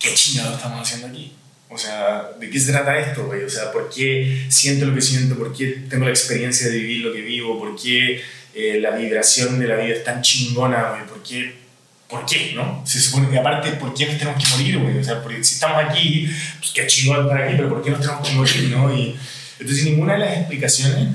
¿qué 0.00 0.12
chingado 0.12 0.56
estamos 0.56 0.80
haciendo 0.80 1.06
aquí? 1.06 1.32
O 1.70 1.78
sea, 1.78 2.30
¿de 2.40 2.50
qué 2.50 2.58
se 2.58 2.72
trata 2.72 2.98
esto, 2.98 3.26
güey? 3.26 3.44
O 3.44 3.50
sea, 3.50 3.70
¿por 3.70 3.88
qué 3.88 4.46
siento 4.48 4.84
lo 4.84 4.94
que 4.96 5.00
siento? 5.00 5.38
¿Por 5.38 5.56
qué 5.56 5.78
tengo 5.88 6.06
la 6.06 6.10
experiencia 6.10 6.68
de 6.68 6.76
vivir 6.76 7.04
lo 7.04 7.12
que 7.12 7.20
vivo? 7.20 7.56
¿Por 7.56 7.80
qué 7.80 8.20
eh, 8.52 8.80
la 8.80 8.96
vibración 8.96 9.60
de 9.60 9.68
la 9.68 9.76
vida 9.76 9.94
es 9.94 10.02
tan 10.02 10.22
chingona, 10.22 10.90
güey? 10.90 11.06
¿Por 11.06 11.22
qué? 11.22 11.65
¿Por 12.08 12.24
qué, 12.24 12.52
no? 12.54 12.82
Se 12.86 13.00
supone 13.00 13.28
que 13.28 13.38
aparte, 13.38 13.72
¿por 13.72 13.92
qué 13.92 14.06
nos 14.06 14.18
tenemos 14.18 14.42
que 14.42 14.48
morir, 14.50 14.78
güey? 14.78 14.98
O 14.98 15.04
sea, 15.04 15.22
porque 15.22 15.42
si 15.42 15.54
estamos 15.54 15.82
aquí, 15.84 16.30
pues 16.60 16.70
qué 16.72 16.86
chingón 16.86 17.22
estar 17.26 17.42
aquí, 17.42 17.54
pero 17.56 17.68
¿por 17.68 17.82
qué 17.82 17.90
nos 17.90 18.00
tenemos 18.00 18.28
que 18.28 18.34
morir, 18.34 18.68
no? 18.70 18.94
Y 18.96 19.16
entonces 19.58 19.84
ninguna 19.84 20.12
de 20.12 20.18
las 20.20 20.36
explicaciones, 20.38 21.08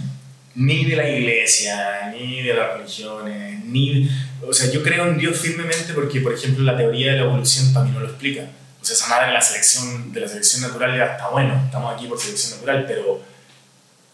ni 0.55 0.83
de 0.83 0.95
la 0.97 1.07
iglesia, 1.09 2.11
ni 2.13 2.41
de 2.41 2.53
las 2.53 2.77
religiones, 2.77 3.63
ni... 3.65 4.09
O 4.45 4.51
sea, 4.51 4.69
yo 4.69 4.83
creo 4.83 5.07
en 5.07 5.17
Dios 5.17 5.37
firmemente 5.37 5.93
porque, 5.93 6.19
por 6.19 6.33
ejemplo, 6.33 6.63
la 6.65 6.75
teoría 6.75 7.11
de 7.11 7.17
la 7.19 7.23
evolución 7.23 7.67
mí 7.85 7.91
no 7.91 7.99
lo 8.01 8.07
explica. 8.07 8.41
O 8.81 8.83
sea, 8.83 8.95
esa 8.95 9.07
madre 9.07 9.27
de 9.27 9.33
la 9.33 9.41
selección, 9.41 10.11
de 10.11 10.19
la 10.19 10.27
selección 10.27 10.61
natural 10.63 10.97
ya 10.97 11.05
está 11.05 11.29
bueno, 11.29 11.61
estamos 11.65 11.95
aquí 11.95 12.07
por 12.07 12.19
selección 12.19 12.53
natural, 12.59 12.83
pero 12.87 13.23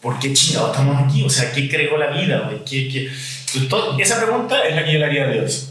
¿por 0.00 0.18
qué 0.20 0.32
chingados 0.32 0.70
estamos 0.70 1.02
aquí? 1.02 1.24
O 1.24 1.30
sea, 1.30 1.50
¿qué 1.50 1.68
creó 1.68 1.96
la 1.96 2.08
vida? 2.10 2.48
¿Qué, 2.68 2.88
qué? 2.88 3.10
Entonces, 3.54 3.68
todo- 3.68 3.98
esa 3.98 4.22
pregunta 4.22 4.60
es 4.68 4.76
la 4.76 4.84
que 4.84 4.92
yo 4.92 4.98
le 4.98 5.06
haría 5.06 5.24
a 5.24 5.30
Dios, 5.32 5.67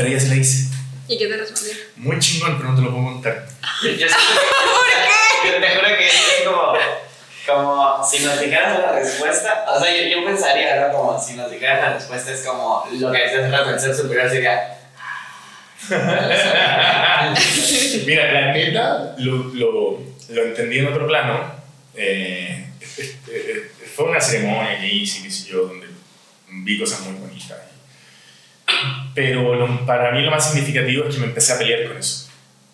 pero 0.00 0.12
ella 0.12 0.20
se 0.20 0.28
la 0.28 0.36
hice. 0.36 0.68
¿Y 1.08 1.18
qué 1.18 1.26
te 1.26 1.36
respondió? 1.36 1.72
Muy 1.96 2.18
chingón, 2.18 2.56
pero 2.56 2.70
no 2.70 2.76
te 2.76 2.82
lo 2.82 2.90
puedo 2.90 3.04
contar. 3.04 3.46
Yo, 3.82 3.90
yo 3.90 3.96
siento 3.96 4.16
que- 4.16 5.50
Yo 5.50 5.60
te 5.60 5.68
juro 5.70 5.88
que 5.98 6.06
es 6.06 6.14
como, 6.46 6.72
como 7.46 8.06
si 8.08 8.18
nos 8.24 8.40
dijeras 8.40 8.78
la 8.78 8.92
respuesta. 8.92 9.64
O 9.68 9.82
sea, 9.82 9.96
yo, 9.96 10.02
yo 10.06 10.24
pensaría, 10.24 10.86
¿no? 10.88 10.92
Como 10.96 11.20
si 11.20 11.34
nos 11.34 11.50
dijeras 11.50 11.80
la 11.80 11.94
respuesta, 11.94 12.32
es 12.32 12.40
como 12.42 12.84
lo 12.92 13.10
que 13.12 13.18
decías 13.18 13.50
rato, 13.50 13.70
el 13.70 13.80
ser 13.80 13.94
superior 13.94 14.30
sería. 14.30 14.76
Mira, 18.06 18.32
la 18.32 18.52
neta 18.52 19.14
lo, 19.18 19.36
lo, 19.54 19.98
lo 20.28 20.44
entendí 20.44 20.78
en 20.78 20.86
otro 20.88 21.06
plano. 21.06 21.52
Eh, 21.94 22.66
fue 23.96 24.04
una 24.06 24.20
ceremonia 24.20 24.78
que 24.78 24.86
hice, 24.86 25.22
qué 25.22 25.30
sé 25.30 25.48
yo, 25.48 25.62
donde 25.66 25.86
vi 26.48 26.78
cosas 26.78 27.00
muy 27.00 27.18
bonitas. 27.20 27.58
Pero 29.14 29.54
lo- 29.54 29.86
para 29.86 30.12
mí 30.12 30.22
lo 30.22 30.30
más 30.30 30.50
significativo 30.50 31.04
es 31.06 31.14
que 31.14 31.20
me 31.20 31.26
empecé 31.26 31.52
a 31.52 31.58
pelear 31.58 31.86
con 31.88 31.96
eso. 31.96 32.28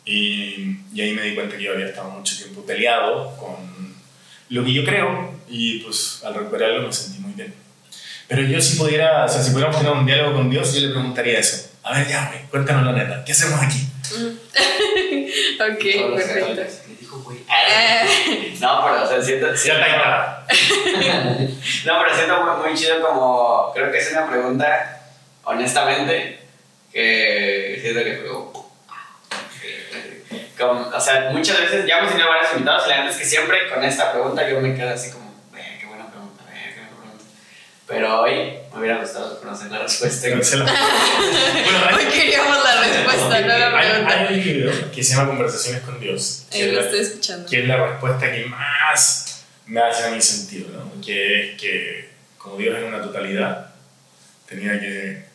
Y, 0.05 0.79
y 0.95 1.01
ahí 1.01 1.13
me 1.13 1.23
di 1.23 1.35
cuenta 1.35 1.57
que 1.57 1.65
yo 1.65 1.73
había 1.73 1.87
estado 1.87 2.11
mucho 2.11 2.37
tiempo 2.37 2.65
peleado 2.65 3.37
con 3.37 3.95
lo 4.51 4.65
que 4.65 4.73
yo 4.73 4.85
creo 4.85 5.35
y 5.49 5.81
pues 5.81 6.23
al 6.25 6.35
recuperarlo 6.35 6.87
me 6.87 6.93
sentí 6.93 7.19
muy 7.21 7.33
bien. 7.33 7.53
Pero 8.29 8.43
yo 8.43 8.61
si 8.61 8.77
pudiera, 8.77 9.25
o 9.25 9.29
sea, 9.29 9.43
si 9.43 9.51
pudiéramos 9.51 9.79
tener 9.79 9.93
un 9.93 10.07
diálogo 10.07 10.35
con 10.35 10.51
Dios, 10.51 10.73
yo 10.75 10.81
le 10.87 10.93
preguntaría 10.95 11.39
eso. 11.39 11.71
A 11.83 11.99
ver, 11.99 12.09
ya, 12.09 12.29
güey, 12.29 12.43
cuéntanos 12.51 12.85
la 12.85 12.93
neta, 12.93 13.25
¿qué 13.25 13.33
hacemos 13.33 13.61
aquí? 13.63 13.79
Ok, 15.59 15.85
todos 15.97 16.11
los 16.11 16.21
perfecto. 16.23 16.49
católicos. 16.49 16.81
Le 16.89 16.97
dijo, 16.97 17.19
güey. 17.21 17.39
Eh, 17.39 18.57
No, 18.61 18.85
pero 18.85 19.03
o 19.05 19.09
sea, 19.09 19.23
siento. 19.23 19.49
Ya 19.53 19.57
siento 19.57 19.81
está 19.85 20.47
no, 21.87 21.93
pero 22.03 22.15
siento 22.17 22.45
muy, 22.45 22.69
muy 22.71 22.79
chido 22.79 23.01
como. 23.03 23.73
Creo 23.75 23.91
que 23.91 23.99
es 23.99 24.11
una 24.13 24.29
pregunta 24.29 24.96
honestamente, 25.47 26.41
que 26.93 27.79
siento 27.81 28.05
que 28.05 28.17
fue 28.17 28.29
como, 30.59 30.89
o 30.89 31.01
sea, 31.01 31.31
muchas 31.33 31.61
veces 31.61 31.87
ya 31.87 31.99
hemos 31.99 32.11
tenido 32.11 32.29
varios 32.29 32.53
invitados 32.53 32.85
y 32.87 32.89
la 32.89 32.97
verdad 32.97 33.13
es 33.13 33.19
que 33.19 33.25
siempre 33.27 33.69
con 33.69 33.85
esta 33.85 34.13
pregunta 34.13 34.49
yo 34.49 34.61
me 34.61 34.75
quedo 34.75 34.91
así 34.91 35.11
como, 35.11 35.35
qué 35.55 35.87
buena 35.87 36.11
pregunta, 36.11 36.45
qué 36.51 36.81
buena 36.81 36.97
pregunta. 36.97 37.25
Pero 37.87 38.23
hoy 38.23 38.55
me 38.73 38.81
hubiera 38.81 38.99
gustado 38.99 39.39
conocer 39.41 39.71
la 39.71 39.81
respuesta. 39.81 40.29
bueno, 40.29 41.97
hoy 41.97 42.05
queríamos 42.07 42.65
la 42.65 42.83
respuesta, 42.83 43.41
no 43.41 43.59
la 43.59 43.79
pregunta. 43.79 44.19
Hay, 44.19 44.35
un 44.35 44.45
libro 44.45 44.73
que 44.93 45.05
se 45.05 45.15
llama 45.15 45.29
Conversaciones 45.29 45.83
con 45.83 46.01
Dios. 46.01 46.47
Que, 46.51 46.73
lo 46.73 46.81
estoy 46.81 47.01
escuchando. 47.01 47.49
Que 47.49 47.61
es 47.61 47.69
la 47.69 47.77
respuesta 47.77 48.33
que 48.33 48.47
más 48.47 49.45
me 49.67 49.81
hace 49.81 50.05
a 50.05 50.11
mi 50.11 50.23
sentido, 50.23 50.69
¿no? 50.71 51.01
Que 51.05 51.53
es 51.53 51.61
que 51.61 52.11
como 52.39 52.57
Dios 52.57 52.77
era 52.77 52.87
una 52.87 53.03
totalidad, 53.03 53.75
tenía 54.49 54.81
que 54.81 55.26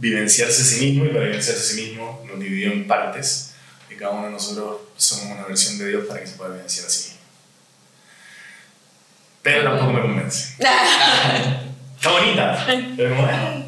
vivenciarse 0.00 0.62
a 0.62 0.64
sí 0.64 0.86
mismo 0.86 1.04
y 1.04 1.08
para 1.10 1.26
vivenciarse 1.26 1.62
a 1.62 1.64
sí 1.64 1.82
mismo 1.82 2.24
nos 2.26 2.40
dividió 2.40 2.72
en 2.72 2.86
partes 2.86 3.52
y 3.90 3.94
cada 3.94 4.12
uno 4.12 4.26
de 4.26 4.32
nosotros 4.32 4.80
somos 4.96 5.26
una 5.26 5.46
versión 5.46 5.78
de 5.78 5.88
Dios 5.88 6.06
para 6.06 6.20
que 6.20 6.26
se 6.26 6.36
pueda 6.36 6.50
vivenciar 6.54 6.86
a 6.86 6.90
sí 6.90 7.10
mismo. 7.10 7.20
Pero 9.42 9.64
tampoco 9.64 9.92
me 9.92 10.00
convence. 10.00 10.54
Está 11.96 12.10
bonita, 12.12 12.66
pero 12.96 13.14
bueno. 13.14 13.64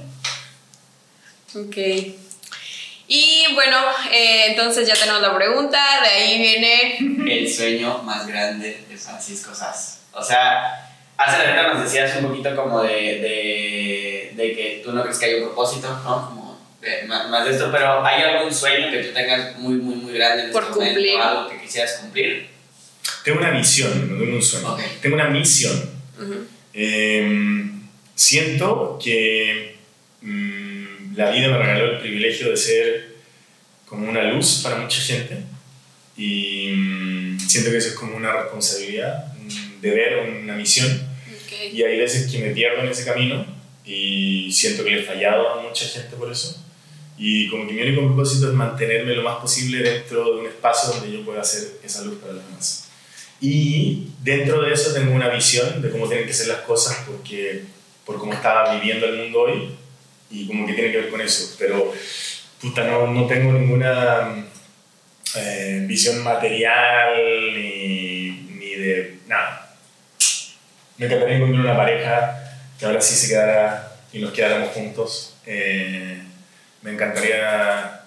Ok. 1.55 1.77
Y 3.09 3.45
bueno, 3.53 3.79
eh, 4.11 4.47
entonces 4.49 4.89
ya 4.89 4.95
tenemos 4.95 5.21
la 5.21 5.37
pregunta, 5.37 6.01
de 6.03 6.09
ahí 6.09 6.39
viene... 6.39 6.97
El 7.31 7.53
sueño 7.53 8.03
más 8.05 8.27
grande 8.27 8.87
de 8.89 8.97
Francisco 8.97 9.55
Sass. 9.55 9.99
O 10.13 10.25
sea, 10.25 10.92
hace 11.25 11.47
la 11.47 11.75
nos 11.75 11.85
decías 11.85 12.17
un 12.21 12.29
poquito 12.29 12.55
como 12.57 12.83
de, 12.83 12.93
de, 12.93 14.33
de, 14.35 14.57
que 14.57 14.81
tú 14.85 14.93
no 14.93 15.03
crees 15.03 15.19
que 15.19 15.27
hay 15.27 15.35
un 15.35 15.45
propósito, 15.47 15.89
¿no? 15.89 16.29
Como 16.29 16.43
más, 17.07 17.45
de 17.45 17.53
esto, 17.53 17.71
pero 17.71 18.05
¿hay 18.05 18.23
algún 18.23 18.53
sueño 18.53 18.91
que 18.91 19.05
tú 19.05 19.15
tengas 19.15 19.57
muy, 19.59 19.75
muy, 19.75 19.95
muy 19.95 20.13
grande 20.15 20.45
en 20.45 20.53
Por 20.53 20.65
este 20.65 20.75
cumplir. 20.75 21.13
Momento, 21.13 21.39
algo 21.39 21.51
que 21.51 21.61
quisieras 21.61 21.99
cumplir? 22.01 22.49
Tengo 23.25 23.39
una 23.39 23.53
misión, 23.53 24.13
no 24.13 24.19
tengo 24.19 24.37
un 24.37 24.43
sueño. 24.43 24.77
Tengo 25.01 25.15
una 25.15 25.29
misión. 25.29 25.91
Em, 26.73 27.83
siento 28.15 28.99
que 29.03 29.77
mm, 30.23 31.17
la 31.17 31.31
vida 31.31 31.49
me 31.49 31.59
regaló 31.59 31.93
el 31.93 32.01
privilegio 32.01 32.51
de 32.51 32.57
ser 32.57 33.17
como 33.87 34.09
una 34.09 34.23
luz 34.23 34.61
para 34.63 34.77
mucha 34.77 35.01
gente 35.01 35.39
y 36.17 36.73
mm, 36.75 37.39
siento 37.39 37.71
que 37.71 37.77
eso 37.77 37.89
es 37.89 37.95
como 37.95 38.17
una 38.17 38.33
responsabilidad, 38.33 39.33
un 39.39 39.81
deber, 39.81 40.31
una 40.43 40.55
misión 40.55 41.12
y 41.71 41.83
hay 41.83 41.99
veces 41.99 42.31
que 42.31 42.39
me 42.39 42.51
pierdo 42.51 42.83
en 42.83 42.89
ese 42.89 43.05
camino 43.05 43.45
y 43.85 44.51
siento 44.53 44.85
que 44.85 44.91
le 44.91 45.01
he 45.01 45.05
fallado 45.05 45.49
a 45.49 45.63
mucha 45.63 45.87
gente 45.87 46.17
por 46.17 46.31
eso. 46.31 46.63
Y 47.19 47.49
como 47.49 47.67
que 47.67 47.75
mi 47.75 47.83
único 47.83 48.07
propósito 48.07 48.49
es 48.49 48.55
mantenerme 48.55 49.15
lo 49.15 49.23
más 49.23 49.37
posible 49.37 49.83
dentro 49.83 50.25
de 50.25 50.41
un 50.41 50.47
espacio 50.47 50.93
donde 50.93 51.13
yo 51.13 51.25
pueda 51.25 51.43
hacer 51.43 51.81
esa 51.85 52.03
luz 52.03 52.19
para 52.21 52.33
los 52.35 52.45
demás. 52.47 52.89
Y 53.41 54.09
dentro 54.23 54.63
de 54.63 54.73
eso 54.73 54.93
tengo 54.93 55.15
una 55.15 55.29
visión 55.29 55.83
de 55.83 55.91
cómo 55.91 56.09
tienen 56.09 56.27
que 56.27 56.33
ser 56.33 56.49
las 56.49 56.61
cosas 56.61 57.05
porque, 57.07 57.65
por 58.05 58.19
cómo 58.19 58.33
estaba 58.33 58.75
viviendo 58.75 59.07
el 59.07 59.19
mundo 59.19 59.41
hoy 59.43 59.69
y 60.31 60.47
como 60.47 60.67
que 60.67 60.75
tiene 60.75 60.91
que 60.91 60.99
ver 60.99 61.11
con 61.11 61.21
eso. 61.21 61.55
Pero, 61.59 61.93
puta, 62.61 62.85
no, 62.85 63.09
no 63.09 63.27
tengo 63.27 63.53
ninguna 63.53 64.47
eh, 65.37 65.85
visión 65.87 66.23
material 66.23 67.15
ni, 67.55 68.31
ni 68.59 68.75
de 68.75 69.19
nada 69.27 69.62
me 70.97 71.07
encantaría 71.07 71.37
encontrar 71.37 71.65
una 71.65 71.77
pareja 71.77 72.59
que 72.79 72.87
ahora 72.87 73.01
sí 73.01 73.15
se 73.15 73.29
quedara 73.29 73.93
y 74.13 74.19
nos 74.19 74.33
quedáramos 74.33 74.71
juntos. 74.71 75.35
Eh, 75.47 76.23
me 76.83 76.93
encantaría, 76.93 78.03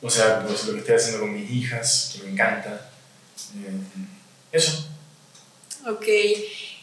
o 0.00 0.10
sea, 0.10 0.40
pues, 0.40 0.64
lo 0.64 0.74
que 0.74 0.80
estoy 0.80 0.96
haciendo 0.96 1.20
con 1.20 1.34
mis 1.34 1.50
hijas, 1.50 2.12
que 2.14 2.24
me 2.24 2.32
encanta. 2.32 2.90
Eh, 3.56 4.08
eso. 4.52 4.88
Ok. 5.86 6.06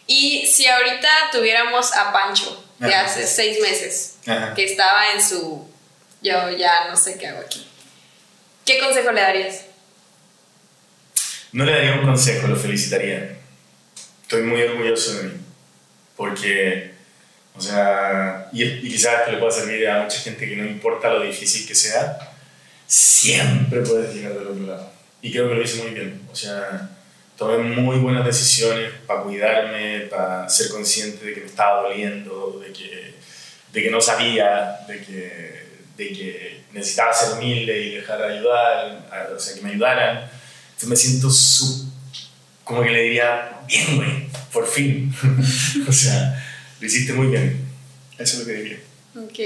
Y 0.07 0.47
si 0.47 0.65
ahorita 0.65 1.09
tuviéramos 1.31 1.93
a 1.93 2.11
Pancho, 2.11 2.65
de 2.79 2.95
hace 2.95 3.27
seis 3.27 3.59
meses, 3.61 4.17
que 4.55 4.63
estaba 4.63 5.11
en 5.13 5.21
su... 5.21 5.67
Yo 6.21 6.49
ya 6.51 6.87
no 6.89 6.97
sé 6.97 7.17
qué 7.17 7.27
hago 7.27 7.39
aquí. 7.39 7.65
¿Qué 8.65 8.79
consejo 8.79 9.11
le 9.11 9.21
darías? 9.21 9.65
No 11.51 11.65
le 11.65 11.71
daría 11.71 11.93
un 11.95 12.05
consejo, 12.05 12.47
lo 12.47 12.55
felicitaría 12.55 13.38
estoy 14.29 14.43
muy 14.43 14.61
orgulloso 14.61 15.15
de 15.15 15.23
mí. 15.23 15.33
Porque, 16.15 16.91
o 17.55 17.61
sea, 17.61 18.47
y, 18.53 18.81
quizás 18.81 19.23
que 19.25 19.31
le 19.31 19.37
pueda 19.39 19.51
servir 19.51 19.87
a 19.89 20.03
mucha 20.03 20.19
gente 20.19 20.47
que 20.47 20.55
no 20.55 20.65
importa 20.65 21.09
lo 21.09 21.21
difícil 21.21 21.67
que 21.67 21.73
sea, 21.73 22.19
siempre 22.85 23.81
puedes 23.81 24.13
llegar 24.13 24.33
del 24.33 24.47
otro 24.47 24.67
lado. 24.67 24.91
Y 25.23 25.31
creo 25.31 25.49
que 25.49 25.55
lo 25.55 25.61
hice 25.63 25.81
muy 25.81 25.95
bien. 25.95 26.21
O 26.31 26.35
sea, 26.35 26.91
tomé 27.37 27.57
muy 27.57 27.97
buenas 27.97 28.23
decisiones 28.23 28.91
para 29.07 29.23
cuidarme, 29.23 30.01
para 30.01 30.47
ser 30.47 30.69
consciente 30.69 31.25
de 31.25 31.33
que 31.33 31.41
me 31.41 31.47
estaba 31.47 31.81
doliendo, 31.81 32.61
de 32.63 32.71
que, 32.71 33.15
de 33.73 33.83
que 33.83 33.89
no 33.89 33.99
sabía, 33.99 34.81
de 34.87 35.01
que, 35.01 35.65
de 35.97 36.07
que 36.09 36.61
necesitaba 36.71 37.11
ser 37.13 37.33
humilde 37.33 37.81
y 37.81 37.95
dejar 37.95 38.19
de 38.19 38.37
ayudar, 38.37 39.07
o 39.35 39.39
sea, 39.39 39.55
que 39.55 39.61
me 39.61 39.71
ayudaran. 39.71 40.29
Entonces 40.67 40.89
me 40.89 40.95
siento 40.95 41.29
como 42.63 42.83
que 42.83 42.91
le 42.91 43.01
diría, 43.01 43.58
bien, 43.69 43.95
güey, 43.97 44.27
por 44.51 44.67
fin. 44.67 45.13
o 45.87 45.91
sea, 45.93 46.43
lo 46.79 46.87
hiciste 46.87 47.13
muy 47.13 47.27
bien. 47.27 47.67
Eso 48.17 48.33
es 48.33 48.39
lo 48.39 48.45
que 48.45 48.53
diría. 48.53 48.79
Ok. 49.15 49.39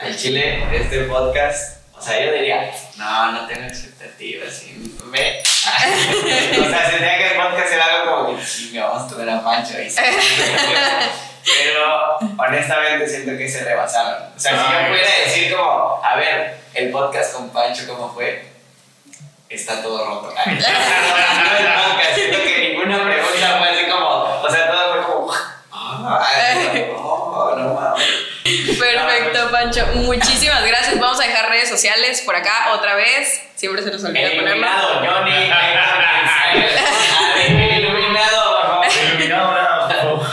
Al 0.00 0.16
Chile, 0.16 0.64
este 0.74 1.04
podcast, 1.04 1.78
o 1.96 2.02
sea, 2.02 2.24
yo 2.24 2.32
diría, 2.32 2.70
no, 2.96 3.32
no 3.32 3.46
tengo 3.46 3.66
expectativas. 3.66 4.62
ve. 5.12 5.42
o 5.42 6.70
sea, 6.70 6.90
tendría 6.90 7.18
que 7.18 7.26
el 7.32 7.36
podcast 7.36 7.72
era 7.72 7.84
algo 7.84 8.16
como 8.16 8.38
que, 8.38 8.44
chinga, 8.44 8.86
vamos 8.86 9.02
a 9.02 9.08
tomar 9.08 9.28
a 9.28 9.44
Pancho 9.44 9.76
ahí. 9.76 9.92
Pero 11.44 12.18
honestamente 12.38 13.08
siento 13.08 13.36
que 13.36 13.48
se 13.48 13.64
rebasaron. 13.64 14.30
O 14.36 14.38
sea, 14.38 14.52
si 14.52 14.58
yo 14.58 14.88
pudiera 14.88 15.10
decir 15.24 15.56
como, 15.56 16.00
a 16.02 16.16
ver, 16.16 16.58
el 16.74 16.90
podcast 16.90 17.34
con 17.34 17.50
Pancho, 17.50 17.86
¿cómo 17.88 18.12
fue? 18.12 18.44
Está 19.48 19.82
todo 19.82 20.04
roto. 20.04 20.34
siento 22.14 22.38
que 22.42 22.68
ninguna 22.68 23.02
pregunta 23.02 23.58
fue 23.58 23.68
así 23.70 23.90
como, 23.90 24.06
o 24.06 24.50
sea, 24.50 24.70
todo 24.70 24.92
fue 24.92 25.02
como, 25.02 25.32
oh, 26.96 27.54
no 27.56 27.74
mames. 27.74 28.06
Perfecto, 28.44 29.47
Pancho. 29.58 29.84
Muchísimas 29.94 30.64
gracias. 30.64 31.00
Vamos 31.00 31.20
a 31.20 31.24
dejar 31.26 31.50
redes 31.50 31.68
sociales 31.68 32.22
por 32.22 32.36
acá 32.36 32.74
otra 32.74 32.94
vez. 32.94 33.40
Siempre 33.56 33.82
se 33.82 33.90
nos 33.90 34.04
olvida 34.04 34.28
ponerlo. 34.28 34.50
Iluminado, 34.50 35.00
Johnny. 35.04 35.32
Iluminado, 37.76 38.82
Iluminado, 39.18 40.30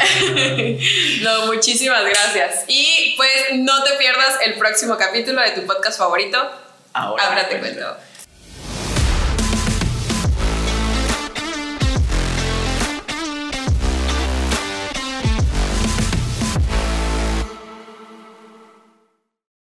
No, 1.24 1.48
muchísimas 1.48 2.04
gracias. 2.06 2.66
Y 2.68 3.16
pues 3.18 3.32
no 3.56 3.84
te 3.84 3.94
pierdas 3.94 4.38
el 4.44 4.54
próximo 4.60 4.96
capítulo 4.96 5.42
de 5.42 5.52
tu 5.52 5.66
podcast 5.66 5.98
favorito. 5.98 6.38
Ahora, 6.94 7.24
Ahora 7.26 7.50
te 7.50 7.58
cuento. 7.58 7.98